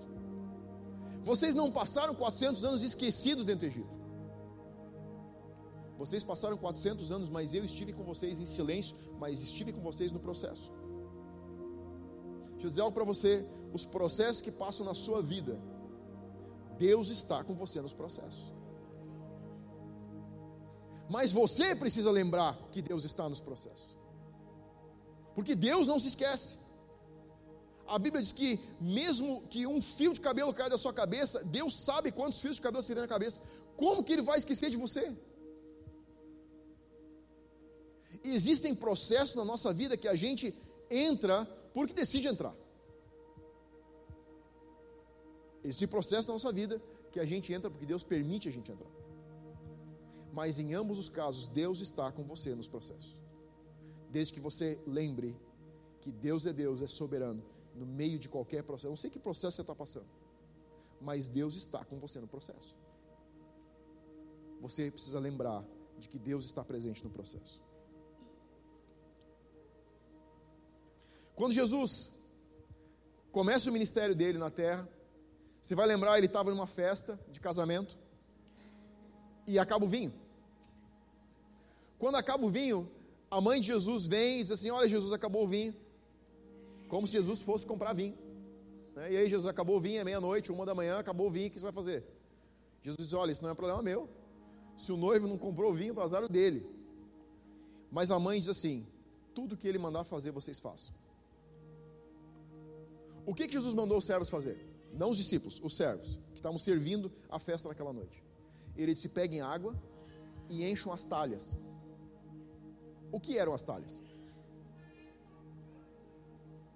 [1.23, 4.05] Vocês não passaram 400 anos esquecidos dentro do Egito.
[5.97, 10.13] Vocês passaram 400 anos, mas eu estive com vocês em silêncio, mas estive com vocês
[10.13, 10.71] no processo.
[12.53, 15.59] Deixa eu dizer algo para você: os processos que passam na sua vida,
[16.77, 18.53] Deus está com você nos processos.
[21.09, 23.94] Mas você precisa lembrar que Deus está nos processos.
[25.35, 26.57] Porque Deus não se esquece.
[27.87, 31.79] A Bíblia diz que, mesmo que um fio de cabelo caia da sua cabeça, Deus
[31.79, 33.43] sabe quantos fios de cabelo tem na cabeça.
[33.77, 35.15] Como que Ele vai esquecer de você?
[38.23, 40.55] Existem processos na nossa vida que a gente
[40.91, 41.45] entra
[41.75, 42.55] porque decide entrar.
[45.63, 46.81] Esse processo na nossa vida
[47.13, 48.91] que a gente entra porque Deus permite a gente entrar.
[50.33, 53.24] Mas em ambos os casos, Deus está com você nos processos.
[54.15, 55.37] Desde que você lembre
[56.01, 57.43] que Deus é Deus, é soberano,
[57.75, 58.87] no meio de qualquer processo.
[58.87, 60.07] Eu não sei que processo você está passando,
[61.01, 62.77] mas Deus está com você no processo.
[64.61, 65.65] Você precisa lembrar
[65.99, 67.61] de que Deus está presente no processo.
[71.35, 72.13] Quando Jesus
[73.33, 74.89] começa o ministério dele na terra,
[75.61, 77.99] você vai lembrar, ele estava numa festa de casamento
[79.45, 80.15] e acaba o vinho.
[81.99, 82.89] Quando acaba o vinho,
[83.35, 85.75] a mãe de Jesus vem e diz assim: Olha, Jesus acabou o vinho.
[86.89, 88.17] Como se Jesus fosse comprar vinho.
[88.95, 89.13] Né?
[89.13, 91.51] E aí, Jesus acabou o vinho, é meia-noite, uma da manhã, acabou o vinho, o
[91.51, 92.05] que você vai fazer?
[92.83, 94.09] Jesus diz: Olha, isso não é problema meu.
[94.77, 96.65] Se o noivo não comprou o vinho, é azar dele.
[97.91, 98.87] Mas a mãe diz assim:
[99.35, 100.95] Tudo que ele mandar fazer, vocês façam.
[103.27, 104.57] O que, que Jesus mandou os servos fazer?
[104.93, 108.23] Não os discípulos, os servos, que estavam servindo a festa naquela noite.
[108.77, 109.75] Ele disse: peguem água
[110.49, 111.57] e encham as talhas.
[113.15, 114.03] O que eram as talhas?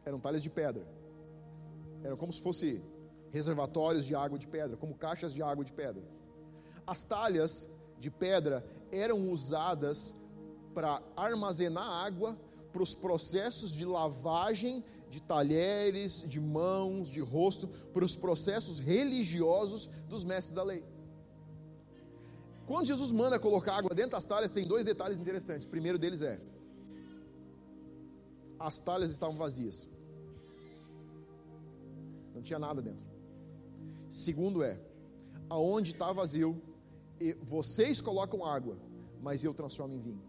[0.04, 0.86] Eram talhas de pedra.
[2.04, 2.80] Eram como se fosse
[3.32, 6.00] reservatórios de água de pedra, como caixas de água de pedra.
[6.86, 10.14] As talhas de pedra eram usadas
[10.76, 12.38] para armazenar água
[12.72, 19.88] para os processos de lavagem de talheres, de mãos, de rosto, para os processos religiosos
[20.08, 20.84] dos mestres da lei.
[22.68, 25.66] Quando Jesus manda colocar água dentro das talhas, tem dois detalhes interessantes.
[25.66, 26.38] O primeiro deles é:
[28.60, 29.88] as talhas estavam vazias,
[32.34, 33.06] não tinha nada dentro.
[34.10, 34.78] Segundo é:
[35.48, 36.60] aonde está vazio,
[37.40, 38.76] vocês colocam água,
[39.22, 40.22] mas eu transformo em vinho.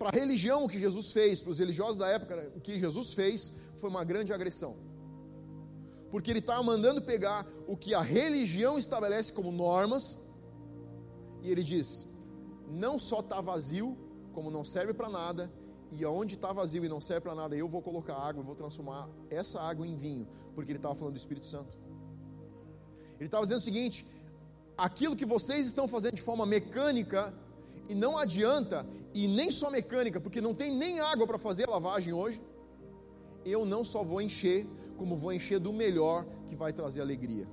[0.00, 3.12] Para a religião, o que Jesus fez, para os religiosos da época, o que Jesus
[3.12, 4.76] fez foi uma grande agressão.
[6.10, 10.18] Porque ele estava mandando pegar o que a religião estabelece como normas,
[11.42, 12.08] e ele diz:
[12.68, 13.96] não só está vazio,
[14.32, 15.50] como não serve para nada,
[15.90, 18.54] e aonde está vazio e não serve para nada, eu vou colocar água, eu vou
[18.54, 21.76] transformar essa água em vinho, porque ele estava falando do Espírito Santo.
[23.18, 24.06] Ele estava dizendo o seguinte:
[24.76, 27.34] aquilo que vocês estão fazendo de forma mecânica,
[27.88, 31.72] e não adianta, e nem só mecânica, porque não tem nem água para fazer a
[31.72, 32.40] lavagem hoje.
[33.44, 34.66] Eu não só vou encher,
[34.98, 37.46] como vou encher do melhor que vai trazer alegria.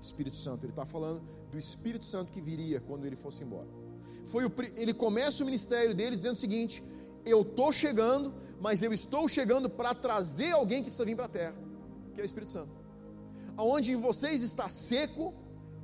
[0.00, 3.68] Espírito Santo, ele está falando do Espírito Santo que viria quando ele fosse embora.
[4.24, 6.82] Foi o, ele começa o ministério dele dizendo o seguinte:
[7.24, 11.28] Eu estou chegando, mas eu estou chegando para trazer alguém que precisa vir para a
[11.28, 11.56] terra,
[12.14, 12.72] que é o Espírito Santo.
[13.56, 15.34] Aonde em vocês está seco,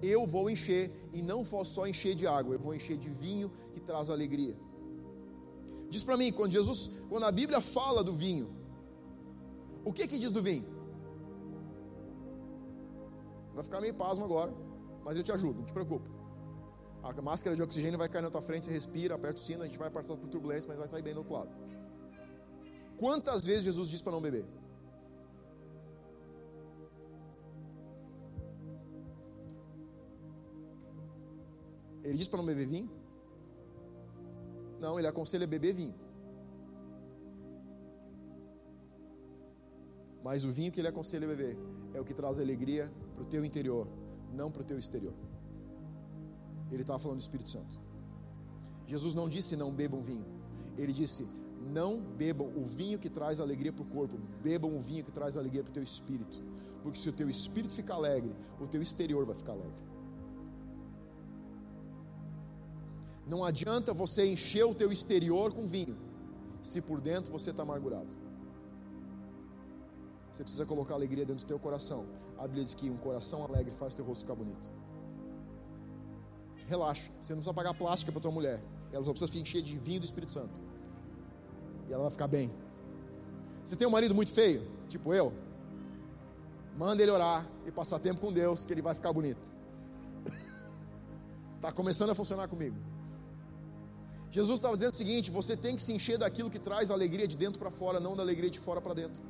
[0.03, 3.51] eu vou encher, e não vou só encher de água, eu vou encher de vinho
[3.73, 4.57] que traz alegria.
[5.91, 8.49] Diz para mim, quando Jesus, quando a Bíblia fala do vinho,
[9.85, 10.76] o que que diz do vinho?
[13.57, 14.53] Vai ficar meio pasmo agora,
[15.03, 16.11] mas eu te ajudo, não te preocupa.
[17.03, 19.79] A máscara de oxigênio vai cair na tua frente, respira, aperta o sino, a gente
[19.79, 21.51] vai passar por turbulência, mas vai sair bem do outro lado.
[22.99, 24.45] Quantas vezes Jesus disse para não beber?
[32.05, 32.91] Ele diz para não beber vinho?
[34.79, 35.95] Não, ele aconselha beber vinho.
[40.23, 41.57] Mas o vinho que ele aconselha beber
[41.95, 43.89] é o que traz alegria para o teu interior,
[44.33, 45.15] não para o teu exterior.
[46.71, 47.81] Ele estava falando do Espírito Santo.
[48.87, 50.27] Jesus não disse não bebam vinho.
[50.77, 51.27] Ele disse
[51.73, 55.37] não bebam o vinho que traz alegria para o corpo, bebam o vinho que traz
[55.37, 56.39] alegria para o teu espírito.
[56.83, 59.87] Porque se o teu espírito ficar alegre, o teu exterior vai ficar alegre.
[63.27, 65.97] Não adianta você encher o teu exterior com vinho,
[66.63, 68.15] se por dentro você está amargurado.
[70.31, 72.07] Você precisa colocar alegria dentro do teu coração.
[72.39, 74.71] A Bíblia diz que um coração alegre faz o teu rosto ficar bonito.
[76.69, 78.63] Relaxa, você não precisa pagar plástica para tua mulher.
[78.93, 80.61] Ela só precisa encher de vinho do Espírito Santo.
[81.89, 82.53] E ela vai ficar bem.
[83.63, 85.33] Você tem um marido muito feio, tipo eu?
[86.77, 89.55] Manda ele orar e passar tempo com Deus, que ele vai ficar bonito.
[91.57, 92.77] Está começando a funcionar comigo.
[94.31, 97.37] Jesus estava dizendo o seguinte: você tem que se encher daquilo que traz alegria de
[97.37, 99.23] dentro para fora, não da alegria de fora para dentro.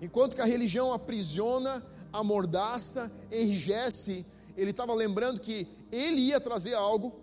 [0.00, 4.24] Enquanto que a religião aprisiona, amordaça, enrijece,
[4.56, 7.20] ele estava lembrando que ele ia trazer algo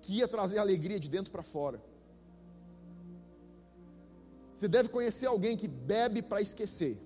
[0.00, 1.82] que ia trazer alegria de dentro para fora.
[4.54, 7.00] Você deve conhecer alguém que bebe para esquecer.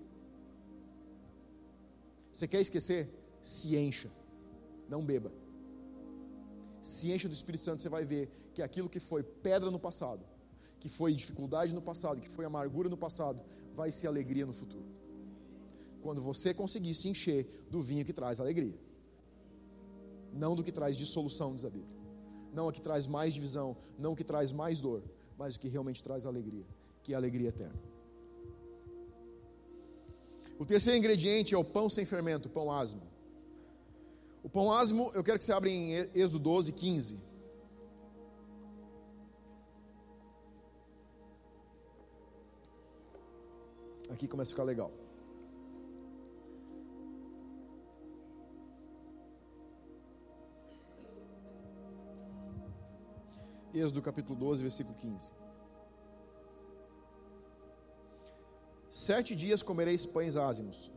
[2.32, 3.08] Você quer esquecer?
[3.40, 4.10] Se encha,
[4.88, 5.30] não beba
[6.86, 10.24] se encha do Espírito Santo, você vai ver que aquilo que foi pedra no passado,
[10.78, 13.42] que foi dificuldade no passado, que foi amargura no passado,
[13.76, 14.86] vai ser alegria no futuro.
[16.00, 18.78] Quando você conseguir se encher do vinho que traz alegria,
[20.32, 21.94] não do que traz dissolução, diz a Bíblia,
[22.52, 25.02] não o que traz mais divisão, não o que traz mais dor,
[25.36, 26.66] mas o que realmente traz alegria,
[27.02, 27.78] que é a alegria eterna.
[30.58, 33.02] O terceiro ingrediente é o pão sem fermento, pão asmo.
[34.42, 37.20] O pão asmo, eu quero que você abra em Êxodo 12, 15.
[44.10, 44.92] Aqui começa a ficar legal.
[53.74, 55.32] Êxodo capítulo 12, versículo 15.
[58.90, 60.90] Sete dias comereis pães ázimos,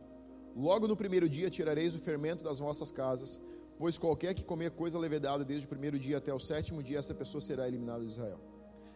[0.56, 3.40] Logo no primeiro dia tirareis o fermento das vossas casas,
[3.78, 7.14] pois qualquer que comer coisa levedada desde o primeiro dia até o sétimo dia, essa
[7.14, 8.40] pessoa será eliminada de Israel.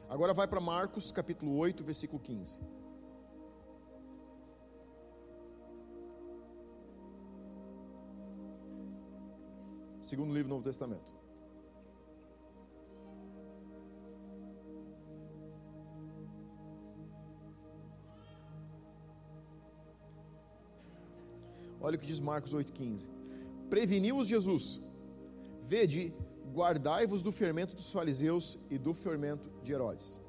[0.08, 2.58] Agora vai para Marcos capítulo 8, versículo 15.
[10.04, 11.10] Segundo livro do Novo Testamento.
[21.80, 23.08] Olha o que diz Marcos 8,15.
[23.70, 24.78] Preveniu-os Jesus,
[25.62, 26.12] vede,
[26.52, 30.20] guardai-vos do fermento dos fariseus e do fermento de Herodes.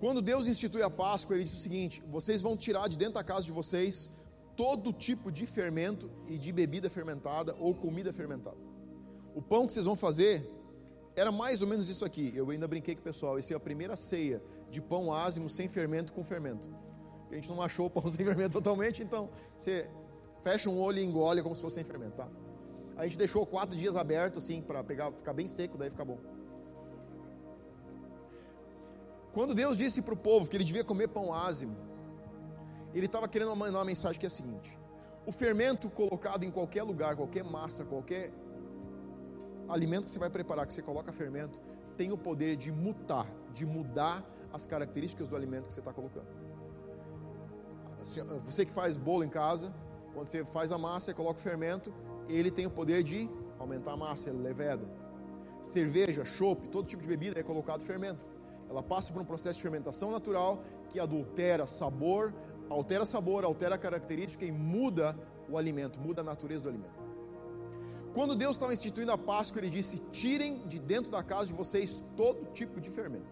[0.00, 3.22] Quando Deus institui a Páscoa, ele diz o seguinte: vocês vão tirar de dentro da
[3.22, 4.10] casa de vocês
[4.56, 8.56] todo tipo de fermento e de bebida fermentada ou comida fermentada.
[9.34, 10.48] O pão que vocês vão fazer
[11.16, 12.32] era mais ou menos isso aqui.
[12.34, 13.38] Eu ainda brinquei com o pessoal.
[13.38, 16.68] Essa é a primeira ceia de pão ázimo sem fermento com fermento.
[17.30, 19.88] A gente não achou o pão sem fermento totalmente, então você
[20.42, 22.28] fecha um olho e engole como se fosse sem fermento, tá?
[22.96, 26.18] A gente deixou quatro dias aberto assim para pegar, ficar bem seco, daí fica bom.
[29.32, 31.76] Quando Deus disse para o povo que ele devia comer pão ázimo,
[32.98, 34.78] ele estava querendo mandar uma mensagem que é a seguinte:
[35.26, 38.32] o fermento colocado em qualquer lugar, qualquer massa, qualquer
[39.68, 41.58] alimento que você vai preparar, que você coloca fermento,
[41.96, 46.26] tem o poder de mutar, de mudar as características do alimento que você está colocando.
[48.44, 49.74] Você que faz bolo em casa,
[50.12, 51.92] quando você faz a massa e coloca o fermento,
[52.28, 53.28] ele tem o poder de
[53.58, 54.84] aumentar a massa, ele leveda.
[55.62, 58.26] Cerveja, chopp, todo tipo de bebida é colocado fermento.
[58.68, 62.34] Ela passa por um processo de fermentação natural que adultera sabor,
[62.68, 65.16] altera sabor, altera característica e muda
[65.48, 67.04] o alimento, muda a natureza do alimento.
[68.12, 72.02] Quando Deus estava instituindo a Páscoa, Ele disse: tirem de dentro da casa de vocês
[72.16, 73.26] todo tipo de fermento.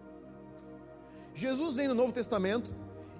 [1.33, 2.75] Jesus vem no Novo Testamento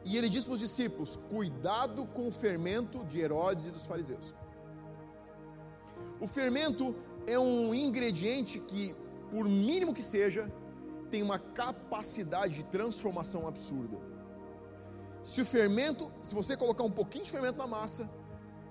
[0.05, 4.33] e ele diz para os discípulos: cuidado com o fermento de Herodes e dos fariseus.
[6.19, 6.95] O fermento
[7.25, 8.95] é um ingrediente que,
[9.31, 10.51] por mínimo que seja,
[11.09, 14.12] tem uma capacidade de transformação absurda.
[15.23, 18.09] Se o fermento, se você colocar um pouquinho de fermento na massa,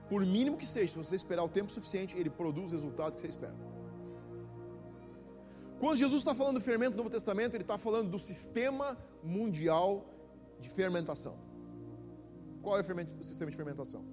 [0.09, 3.21] por mínimo que seja, se você esperar o tempo suficiente, ele produz o resultado que
[3.23, 3.57] você espera.
[5.81, 10.07] Quando Jesus está falando do fermento no Novo Testamento, ele está falando do sistema mundial
[10.61, 11.37] de fermentação.
[12.61, 14.05] Qual é o, sistema de fermentação?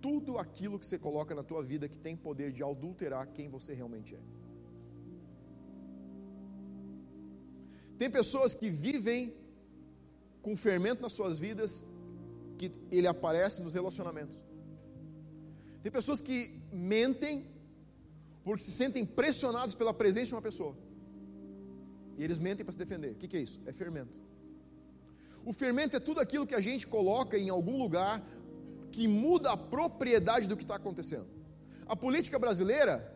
[0.00, 3.74] Tudo aquilo que você coloca na tua vida que tem poder de adulterar quem você
[3.74, 4.20] realmente é.
[7.98, 9.34] Tem pessoas que vivem
[10.46, 11.82] com fermento nas suas vidas
[12.56, 14.38] que ele aparece nos relacionamentos.
[15.82, 17.44] Tem pessoas que mentem
[18.44, 20.76] porque se sentem pressionados pela presença de uma pessoa.
[22.16, 23.10] E eles mentem para se defender.
[23.10, 23.60] O que, é isso?
[23.66, 24.20] É fermento.
[25.44, 28.24] O fermento é tudo aquilo que a gente coloca em algum lugar
[28.92, 31.26] que muda a propriedade do que está acontecendo.
[31.88, 33.12] A política brasileira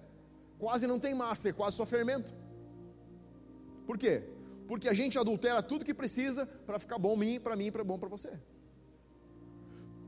[0.58, 2.34] quase não tem massa, é quase só fermento.
[3.86, 4.24] Por quê?
[4.70, 7.98] Porque a gente adultera tudo que precisa para ficar bom para mim e para bom
[7.98, 8.30] para você.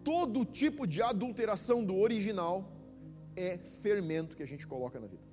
[0.05, 2.70] Todo tipo de adulteração do original
[3.35, 5.25] é fermento que a gente coloca na vida.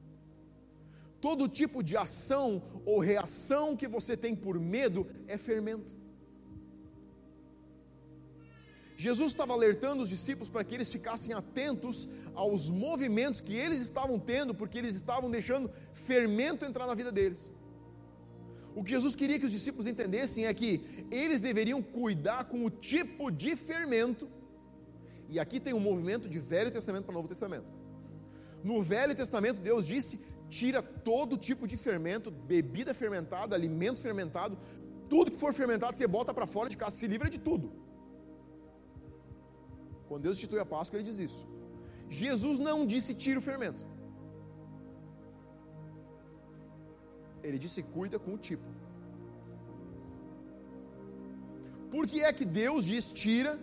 [1.22, 5.94] Todo tipo de ação ou reação que você tem por medo é fermento.
[8.98, 14.18] Jesus estava alertando os discípulos para que eles ficassem atentos aos movimentos que eles estavam
[14.18, 17.52] tendo, porque eles estavam deixando fermento entrar na vida deles.
[18.76, 22.70] O que Jesus queria que os discípulos entendessem é que eles deveriam cuidar com o
[22.70, 24.30] tipo de fermento,
[25.28, 27.68] e aqui tem um movimento de Velho Testamento para Novo Testamento.
[28.64, 34.58] No Velho Testamento, Deus disse: tira todo tipo de fermento, bebida fermentada, alimento fermentado,
[35.08, 37.72] tudo que for fermentado você bota para fora de casa, se livra de tudo.
[40.08, 41.48] Quando Deus institui a Páscoa, ele diz isso.
[42.10, 43.86] Jesus não disse tira o fermento.
[47.44, 48.70] Ele disse: cuida com o tipo.
[51.92, 53.60] Por que é que Deus diz tira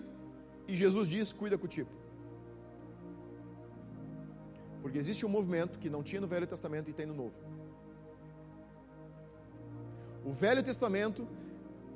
[0.66, 1.90] e Jesus diz cuida com o tipo?
[4.82, 7.34] Porque existe um movimento que não tinha no Velho Testamento e tem no Novo.
[10.24, 11.26] O Velho Testamento,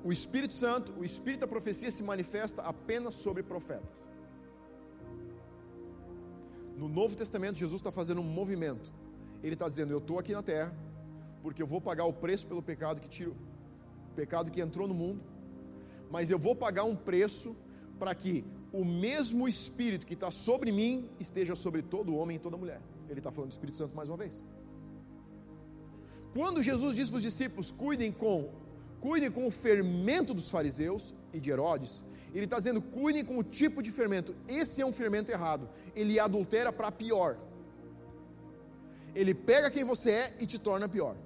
[0.04, 4.08] o Espírito Santo, o Espírito da profecia se manifesta apenas sobre profetas.
[6.76, 8.90] No Novo Testamento, Jesus está fazendo um movimento.
[9.42, 10.74] Ele está dizendo: Eu estou aqui na terra,
[11.42, 13.36] porque eu vou pagar o preço pelo pecado que tiro,
[14.14, 15.22] pecado que entrou no mundo,
[16.10, 17.56] mas eu vou pagar um preço
[17.98, 22.56] para que o mesmo Espírito que está sobre mim esteja sobre todo homem e toda
[22.56, 22.80] mulher.
[23.08, 24.44] Ele está falando do Espírito Santo mais uma vez.
[26.32, 28.50] Quando Jesus diz para os discípulos: cuidem com,
[29.00, 33.42] cuidem com o fermento dos fariseus e de Herodes, ele está dizendo: cuidem com o
[33.42, 34.34] tipo de fermento.
[34.46, 35.68] Esse é um fermento errado.
[35.94, 37.36] Ele adultera para pior.
[39.14, 41.16] Ele pega quem você é e te torna pior.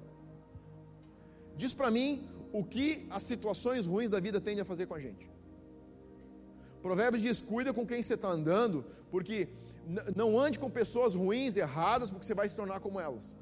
[1.57, 4.99] Diz para mim o que as situações ruins da vida tendem a fazer com a
[4.99, 5.29] gente.
[6.81, 9.49] Provérbios diz: cuida com quem você está andando, porque
[10.15, 13.35] não ande com pessoas ruins, erradas, porque você vai se tornar como elas.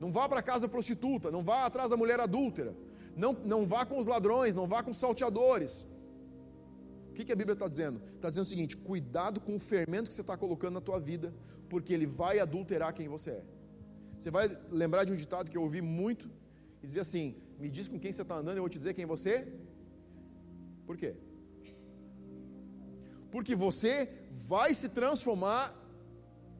[0.00, 2.74] Não vá para casa prostituta, não vá atrás da mulher adúltera,
[3.16, 5.86] não, não vá com os ladrões, não vá com os salteadores.
[7.10, 8.00] O que, que a Bíblia está dizendo?
[8.16, 11.32] Está dizendo o seguinte: cuidado com o fermento que você está colocando na tua vida,
[11.68, 13.44] porque ele vai adulterar quem você é.
[14.22, 16.30] Você vai lembrar de um ditado que eu ouvi muito
[16.80, 19.04] e dizia assim: me diz com quem você está andando, eu vou te dizer quem
[19.04, 19.52] você.
[20.86, 21.16] Por quê?
[23.32, 24.08] Porque você
[24.52, 25.76] vai se transformar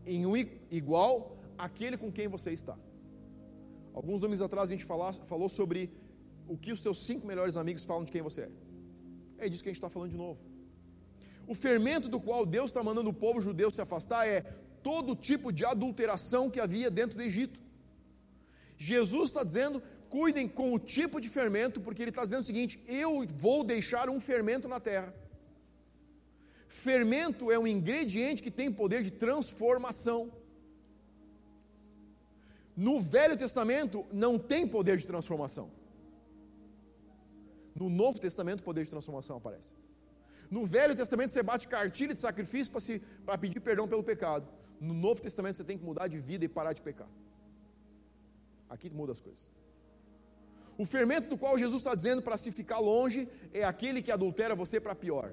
[0.04, 0.36] em um
[0.80, 2.76] igual àquele com quem você está.
[3.94, 5.88] Alguns domingos atrás a gente falou sobre
[6.48, 8.50] o que os teus cinco melhores amigos falam de quem você é.
[9.38, 10.40] É disso que a gente está falando de novo.
[11.46, 14.44] O fermento do qual Deus está mandando o povo judeu se afastar é
[14.82, 17.60] todo tipo de adulteração que havia dentro do Egito.
[18.76, 22.82] Jesus está dizendo: cuidem com o tipo de fermento, porque ele está dizendo o seguinte:
[22.86, 25.14] eu vou deixar um fermento na terra.
[26.68, 30.32] Fermento é um ingrediente que tem poder de transformação.
[32.74, 35.70] No Velho Testamento não tem poder de transformação.
[37.74, 39.74] No Novo Testamento, o poder de transformação aparece.
[40.50, 42.72] No Velho Testamento, você bate cartilha de sacrifício
[43.24, 44.46] para pedir perdão pelo pecado.
[44.82, 47.08] No Novo Testamento, você tem que mudar de vida e parar de pecar.
[48.68, 49.48] Aqui muda as coisas.
[50.76, 54.56] O fermento do qual Jesus está dizendo para se ficar longe é aquele que adultera
[54.56, 55.32] você para pior.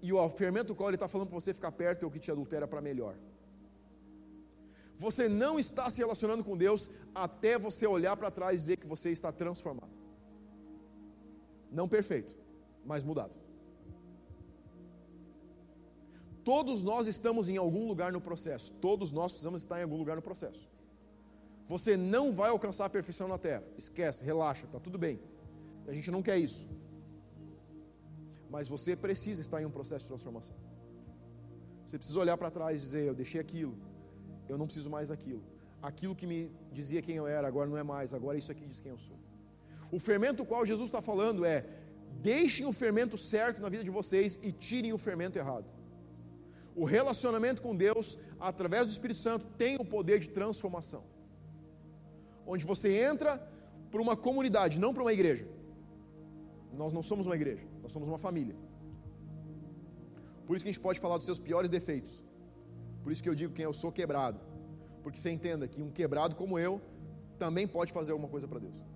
[0.00, 2.18] E o fermento do qual ele está falando para você ficar perto é o que
[2.18, 3.14] te adultera para melhor.
[4.96, 8.86] Você não está se relacionando com Deus até você olhar para trás e dizer que
[8.86, 9.92] você está transformado.
[11.70, 12.34] Não perfeito,
[12.86, 13.38] mas mudado.
[16.44, 18.72] Todos nós estamos em algum lugar no processo.
[18.74, 20.68] Todos nós precisamos estar em algum lugar no processo.
[21.68, 23.64] Você não vai alcançar a perfeição na terra.
[23.78, 25.20] Esquece, relaxa, está tudo bem.
[25.86, 26.68] A gente não quer isso.
[28.50, 30.56] Mas você precisa estar em um processo de transformação.
[31.86, 33.76] Você precisa olhar para trás e dizer: Eu deixei aquilo,
[34.48, 35.42] eu não preciso mais daquilo.
[35.80, 38.80] Aquilo que me dizia quem eu era, agora não é mais, agora isso aqui diz
[38.80, 39.16] quem eu sou.
[39.90, 41.64] O fermento qual Jesus está falando é:
[42.20, 45.66] deixem o fermento certo na vida de vocês e tirem o fermento errado.
[46.74, 51.04] O relacionamento com Deus, através do Espírito Santo, tem o poder de transformação.
[52.46, 53.38] Onde você entra
[53.90, 55.46] para uma comunidade, não para uma igreja.
[56.72, 58.56] Nós não somos uma igreja, nós somos uma família.
[60.46, 62.22] Por isso que a gente pode falar dos seus piores defeitos.
[63.02, 64.40] Por isso que eu digo quem eu sou quebrado.
[65.02, 66.80] Porque você entenda que um quebrado como eu
[67.38, 68.92] também pode fazer alguma coisa para Deus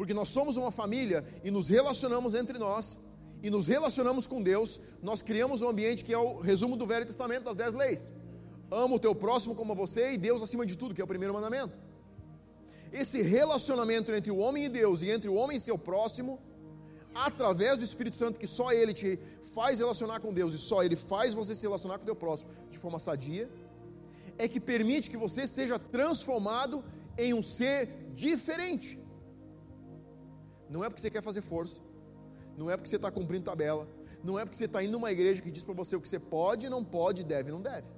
[0.00, 2.98] porque nós somos uma família e nos relacionamos entre nós
[3.42, 7.06] e nos relacionamos com Deus, nós criamos um ambiente que é o resumo do Velho
[7.06, 8.12] Testamento das dez leis.
[8.70, 11.34] Ama o teu próximo como você e Deus acima de tudo, que é o primeiro
[11.34, 11.76] mandamento.
[12.92, 16.38] Esse relacionamento entre o homem e Deus e entre o homem e seu próximo,
[17.14, 19.18] através do Espírito Santo, que só Ele te
[19.54, 22.50] faz relacionar com Deus e só Ele faz você se relacionar com o teu próximo
[22.70, 23.48] de forma sadia,
[24.38, 26.84] é que permite que você seja transformado
[27.16, 28.98] em um ser diferente.
[30.68, 31.80] Não é porque você quer fazer força,
[32.56, 33.88] não é porque você está cumprindo tabela,
[34.22, 36.18] não é porque você está indo numa igreja que diz para você o que você
[36.18, 37.88] pode, não pode, deve, não deve.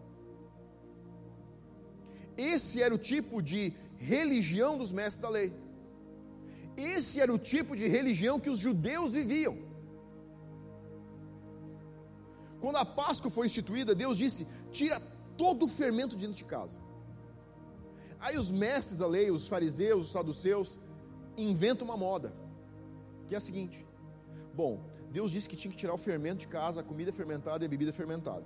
[2.36, 5.52] Esse era o tipo de religião dos mestres da lei.
[6.76, 9.56] Esse era o tipo de religião que os judeus viviam.
[12.60, 15.00] Quando a Páscoa foi instituída, Deus disse: tira
[15.36, 16.80] todo o fermento de dentro de casa.
[18.20, 20.78] Aí os mestres da lei, os fariseus, os saduceus,
[21.36, 22.32] inventam uma moda
[23.26, 23.84] que é a seguinte:
[24.54, 24.80] bom,
[25.10, 27.68] Deus disse que tinha que tirar o fermento de casa, a comida fermentada e a
[27.68, 28.44] bebida fermentada.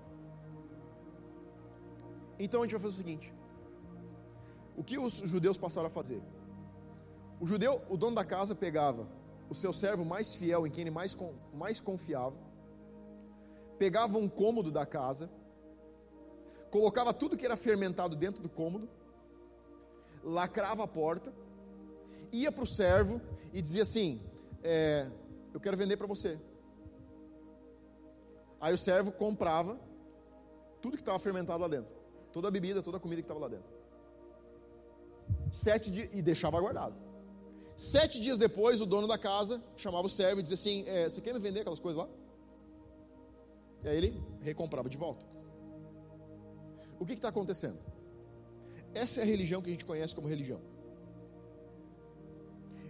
[2.38, 3.34] Então a gente vai fazer o seguinte:
[4.76, 6.22] o que os judeus passaram a fazer?
[7.40, 9.06] O judeu, o dono da casa, pegava
[9.48, 11.16] o seu servo mais fiel, em quem ele mais,
[11.54, 12.36] mais confiava,
[13.78, 15.30] pegava um cômodo da casa,
[16.70, 18.88] colocava tudo que era fermentado dentro do cômodo,
[20.22, 21.32] lacrava a porta,
[22.32, 23.20] ia para o servo
[23.52, 24.20] e dizia assim:
[24.62, 25.10] é,
[25.56, 26.38] eu quero vender para você.
[28.60, 29.80] Aí o servo comprava
[30.82, 31.90] tudo que estava fermentado lá dentro,
[32.30, 33.70] toda a bebida, toda a comida que estava lá dentro.
[35.50, 36.94] Sete dias e deixava guardado.
[37.74, 41.22] Sete dias depois, o dono da casa chamava o servo e dizia assim: é, Você
[41.22, 42.08] quer me vender aquelas coisas lá?
[43.82, 45.24] E aí ele recomprava de volta.
[47.00, 47.78] O que está acontecendo?
[48.92, 50.60] Essa é a religião que a gente conhece como religião.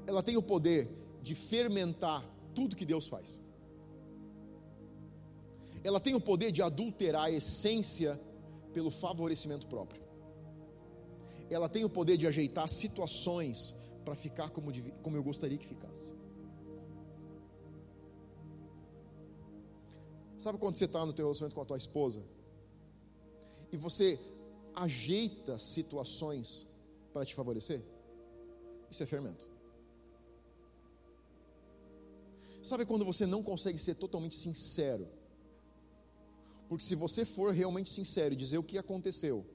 [0.05, 0.91] Ela tem o poder
[1.23, 2.25] de fermentar
[2.57, 3.41] tudo que Deus faz.
[5.89, 8.21] Ela tem o poder de adulterar a essência
[8.73, 10.03] pelo favorecimento próprio.
[11.49, 16.15] Ela tem o poder de ajeitar situações para ficar como, como eu gostaria que ficasse.
[20.37, 22.23] Sabe quando você está no teu relacionamento com a tua esposa
[23.73, 24.19] e você
[24.75, 26.67] ajeita situações
[27.13, 27.83] para te favorecer?
[28.91, 29.56] Isso é fermento.
[32.67, 35.07] Sabe quando você não consegue ser totalmente sincero?
[36.69, 39.47] Porque se você for realmente sincero e dizer o que aconteceu,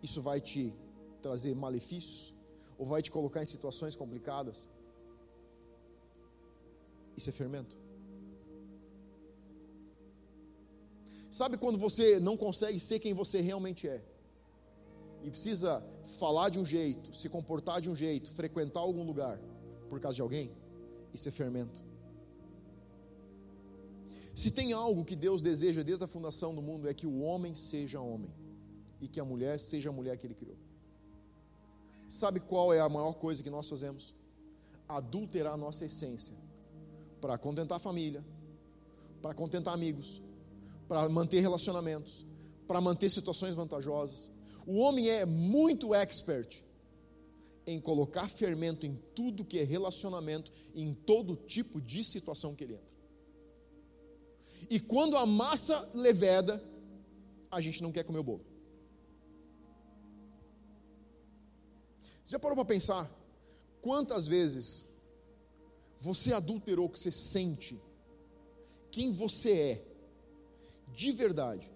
[0.00, 0.72] isso vai te
[1.20, 2.32] trazer malefícios
[2.78, 4.70] ou vai te colocar em situações complicadas.
[7.16, 7.76] Isso é fermento.
[11.28, 14.04] Sabe quando você não consegue ser quem você realmente é?
[15.24, 15.84] E precisa
[16.20, 19.36] falar de um jeito, se comportar de um jeito, frequentar algum lugar
[19.88, 20.52] por causa de alguém?
[21.12, 21.89] Isso é fermento.
[24.40, 27.54] Se tem algo que Deus deseja desde a fundação do mundo é que o homem
[27.54, 28.32] seja homem
[28.98, 30.56] e que a mulher seja a mulher que ele criou.
[32.08, 34.14] Sabe qual é a maior coisa que nós fazemos?
[34.88, 36.34] Adulterar a nossa essência
[37.20, 38.24] para contentar a família,
[39.20, 40.22] para contentar amigos,
[40.88, 42.24] para manter relacionamentos,
[42.66, 44.30] para manter situações vantajosas.
[44.66, 46.64] O homem é muito expert
[47.66, 52.76] em colocar fermento em tudo que é relacionamento, em todo tipo de situação que ele
[52.76, 52.89] entra.
[54.68, 56.62] E quando a massa leveda,
[57.50, 58.44] a gente não quer comer o bolo.
[62.22, 63.10] Você já parou para pensar
[63.80, 64.88] quantas vezes
[65.98, 67.80] você adulterou o que você sente,
[68.90, 69.84] quem você é,
[70.94, 71.70] de verdade,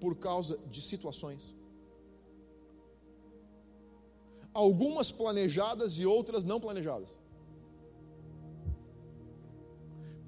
[0.00, 1.56] por causa de situações?
[4.52, 7.20] Algumas planejadas e outras não planejadas.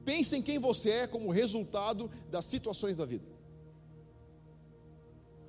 [0.04, 3.26] Pense em quem você é como resultado das situações da vida.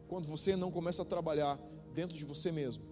[0.08, 1.60] Quando você não começa a trabalhar
[1.94, 2.84] dentro de você mesmo,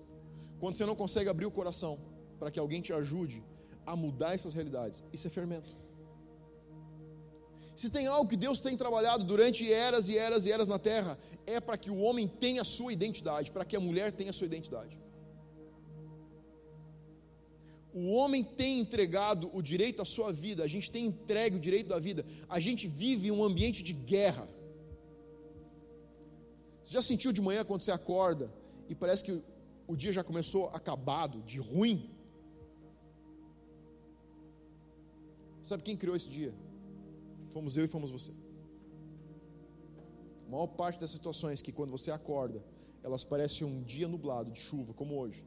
[0.60, 2.00] quando você não consegue abrir o coração
[2.40, 3.44] para que alguém te ajude
[3.86, 5.78] a mudar essas realidades, isso é fermento.
[7.76, 11.18] Se tem algo que Deus tem trabalhado durante eras e eras e eras na terra,
[11.46, 14.34] é para que o homem tenha a sua identidade, para que a mulher tenha a
[14.34, 14.98] sua identidade.
[17.94, 21.88] O homem tem entregado o direito à sua vida, a gente tem entregue o direito
[21.88, 24.48] da vida, a gente vive em um ambiente de guerra.
[26.82, 28.52] Você já sentiu de manhã quando você acorda
[28.88, 29.42] e parece que
[29.88, 32.10] o dia já começou acabado, de ruim?
[35.62, 36.54] Sabe quem criou esse dia?
[37.50, 38.32] Fomos eu e fomos você.
[40.48, 42.64] A maior parte dessas situações que quando você acorda,
[43.04, 45.44] elas parecem um dia nublado de chuva, como hoje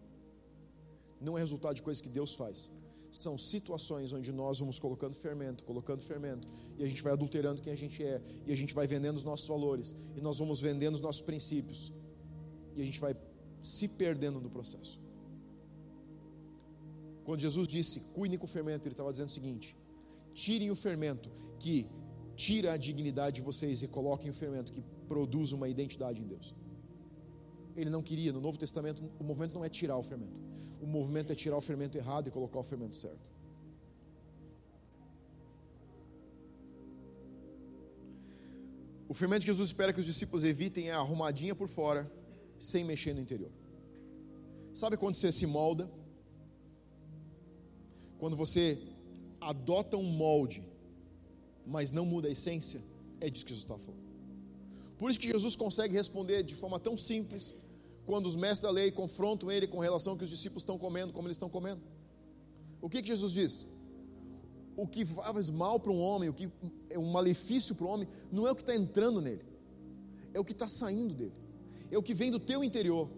[1.20, 2.70] não é resultado de coisas que Deus faz.
[3.10, 7.72] São situações onde nós vamos colocando fermento, colocando fermento, e a gente vai adulterando quem
[7.72, 10.96] a gente é, e a gente vai vendendo os nossos valores, e nós vamos vendendo
[10.96, 11.92] os nossos princípios,
[12.74, 13.16] e a gente vai
[13.62, 14.98] se perdendo no processo.
[17.24, 19.76] Quando Jesus disse, cuidem com o fermento, ele estava dizendo o seguinte:
[20.34, 21.86] tirem o fermento que
[22.36, 26.54] tira a dignidade de vocês e coloquem o fermento que produz uma identidade em Deus.
[27.76, 30.40] Ele não queria, no Novo Testamento, o movimento não é tirar o fermento.
[30.80, 33.34] O movimento é tirar o fermento errado e colocar o fermento certo.
[39.08, 42.10] O fermento que Jesus espera que os discípulos evitem é a arrumadinha por fora,
[42.58, 43.50] sem mexer no interior.
[44.74, 45.90] Sabe quando você se molda?
[48.18, 48.78] Quando você
[49.40, 50.64] adota um molde,
[51.66, 52.82] mas não muda a essência?
[53.20, 54.02] É disso que Jesus está falando.
[54.98, 57.54] Por isso que Jesus consegue responder de forma tão simples
[58.06, 61.12] quando os mestres da lei confrontam ele com relação ao que os discípulos estão comendo,
[61.12, 61.80] como eles estão comendo.
[62.80, 63.68] O que, que Jesus diz?
[64.76, 66.50] O que faz mal para um homem, o que
[66.90, 69.44] é um malefício para o homem, não é o que está entrando nele,
[70.32, 71.34] é o que está saindo dele,
[71.90, 73.08] é o que vem do teu interior,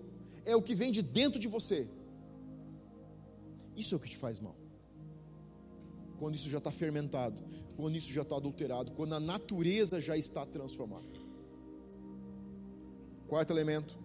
[0.44, 1.88] é o que vem de dentro de você.
[3.74, 4.56] Isso é o que te faz mal.
[6.18, 7.42] Quando isso já está fermentado,
[7.76, 11.04] quando isso já está adulterado, quando a natureza já está transformada.
[13.28, 13.98] Quarto elemento,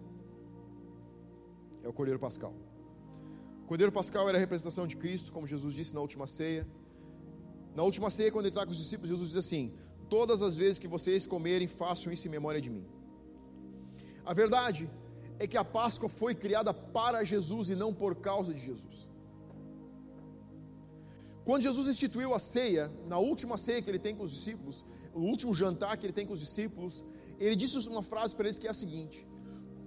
[1.82, 2.54] é o Cordeiro Pascal.
[3.64, 6.66] O Cordeiro Pascal era a representação de Cristo, como Jesus disse na última ceia.
[7.74, 9.72] Na última ceia, quando ele está com os discípulos, Jesus diz assim:
[10.08, 12.84] Todas as vezes que vocês comerem, façam isso em memória de mim.
[14.24, 14.90] A verdade
[15.38, 19.08] é que a Páscoa foi criada para Jesus e não por causa de Jesus.
[21.44, 25.20] Quando Jesus instituiu a ceia, na última ceia que ele tem com os discípulos, o
[25.20, 27.04] último jantar que ele tem com os discípulos,
[27.38, 29.26] ele disse uma frase para eles que é a seguinte: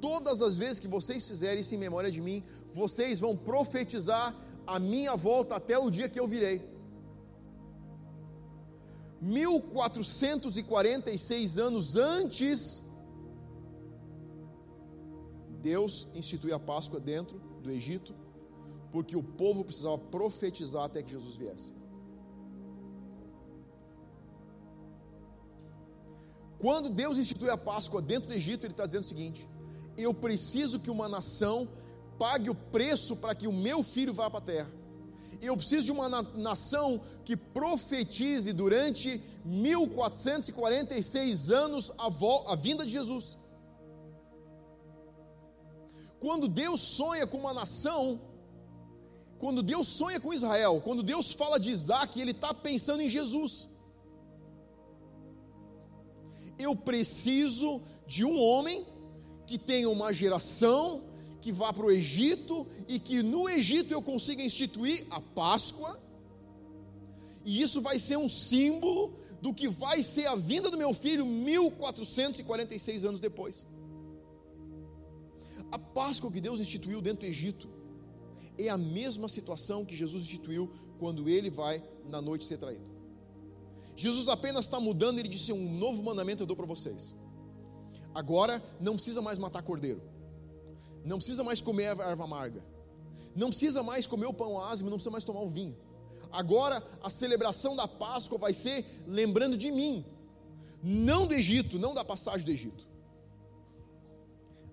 [0.02, 4.34] todas as vezes que vocês fizerem isso em memória de mim, vocês vão profetizar
[4.66, 6.62] a minha volta até o dia que eu virei.
[9.22, 12.84] 1446 anos antes,
[15.62, 18.14] Deus instituiu a Páscoa dentro do Egito,
[18.92, 21.74] porque o povo precisava profetizar até que Jesus viesse.
[26.60, 29.48] Quando Deus institui a Páscoa dentro do Egito, Ele está dizendo o seguinte:
[29.98, 31.70] eu preciso que uma nação
[32.18, 34.72] pague o preço para que o meu filho vá para a terra.
[35.42, 42.08] Eu preciso de uma nação que profetize durante 1446 anos a,
[42.52, 43.38] a vinda de Jesus.
[46.20, 48.20] Quando Deus sonha com uma nação,
[49.38, 53.70] quando Deus sonha com Israel, quando Deus fala de Isaac, Ele está pensando em Jesus.
[56.58, 58.86] Eu preciso de um homem
[59.46, 61.04] que tenha uma geração
[61.42, 66.02] que vá para o Egito e que no Egito eu consiga instituir a Páscoa,
[67.44, 71.26] e isso vai ser um símbolo do que vai ser a vinda do meu filho
[71.26, 73.66] 1446 anos depois.
[75.72, 77.70] A Páscoa que Deus instituiu dentro do Egito
[78.58, 82.90] é a mesma situação que Jesus instituiu quando ele vai na noite ser traído.
[83.96, 87.16] Jesus apenas está mudando, ele disse: Um novo mandamento eu dou para vocês.
[88.16, 90.02] Agora não precisa mais matar cordeiro
[91.06, 92.64] não precisa mais comer erva amarga,
[93.36, 95.78] não precisa mais comer o pão ázimo, não precisa mais tomar o vinho.
[96.32, 100.04] Agora a celebração da Páscoa vai ser lembrando de mim,
[100.84, 102.88] não do Egito, não da passagem do Egito.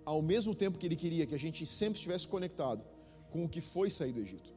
[0.04, 2.82] Ao mesmo tempo que ele queria que a gente sempre estivesse conectado
[3.30, 4.50] com o que foi sair do Egito.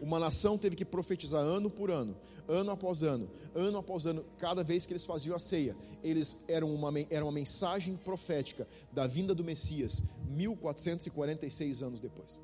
[0.00, 2.16] Uma nação teve que profetizar ano por ano,
[2.48, 6.74] ano após ano, ano após ano, cada vez que eles faziam a ceia, eles eram
[6.74, 12.40] uma, era uma mensagem profética da vinda do Messias, 1446 anos depois.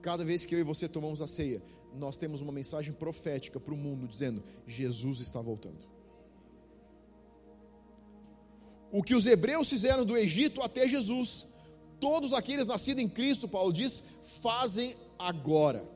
[0.00, 1.60] Cada vez que eu e você tomamos a ceia,
[1.92, 5.88] nós temos uma mensagem profética para o mundo dizendo: Jesus está voltando.
[8.92, 11.48] O que os hebreus fizeram do Egito até Jesus,
[11.98, 14.04] todos aqueles nascidos em Cristo, Paulo diz,
[14.40, 15.95] fazem agora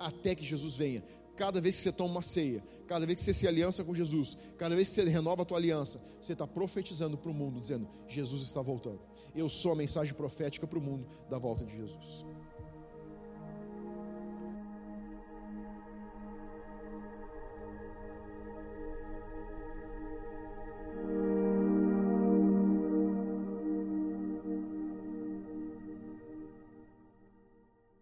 [0.00, 1.04] até que Jesus venha.
[1.36, 4.36] Cada vez que você toma uma ceia, cada vez que você se aliança com Jesus,
[4.58, 7.88] cada vez que você renova a tua aliança, você está profetizando para o mundo, dizendo:
[8.08, 9.00] Jesus está voltando.
[9.34, 12.24] Eu sou a mensagem profética para o mundo da volta de Jesus.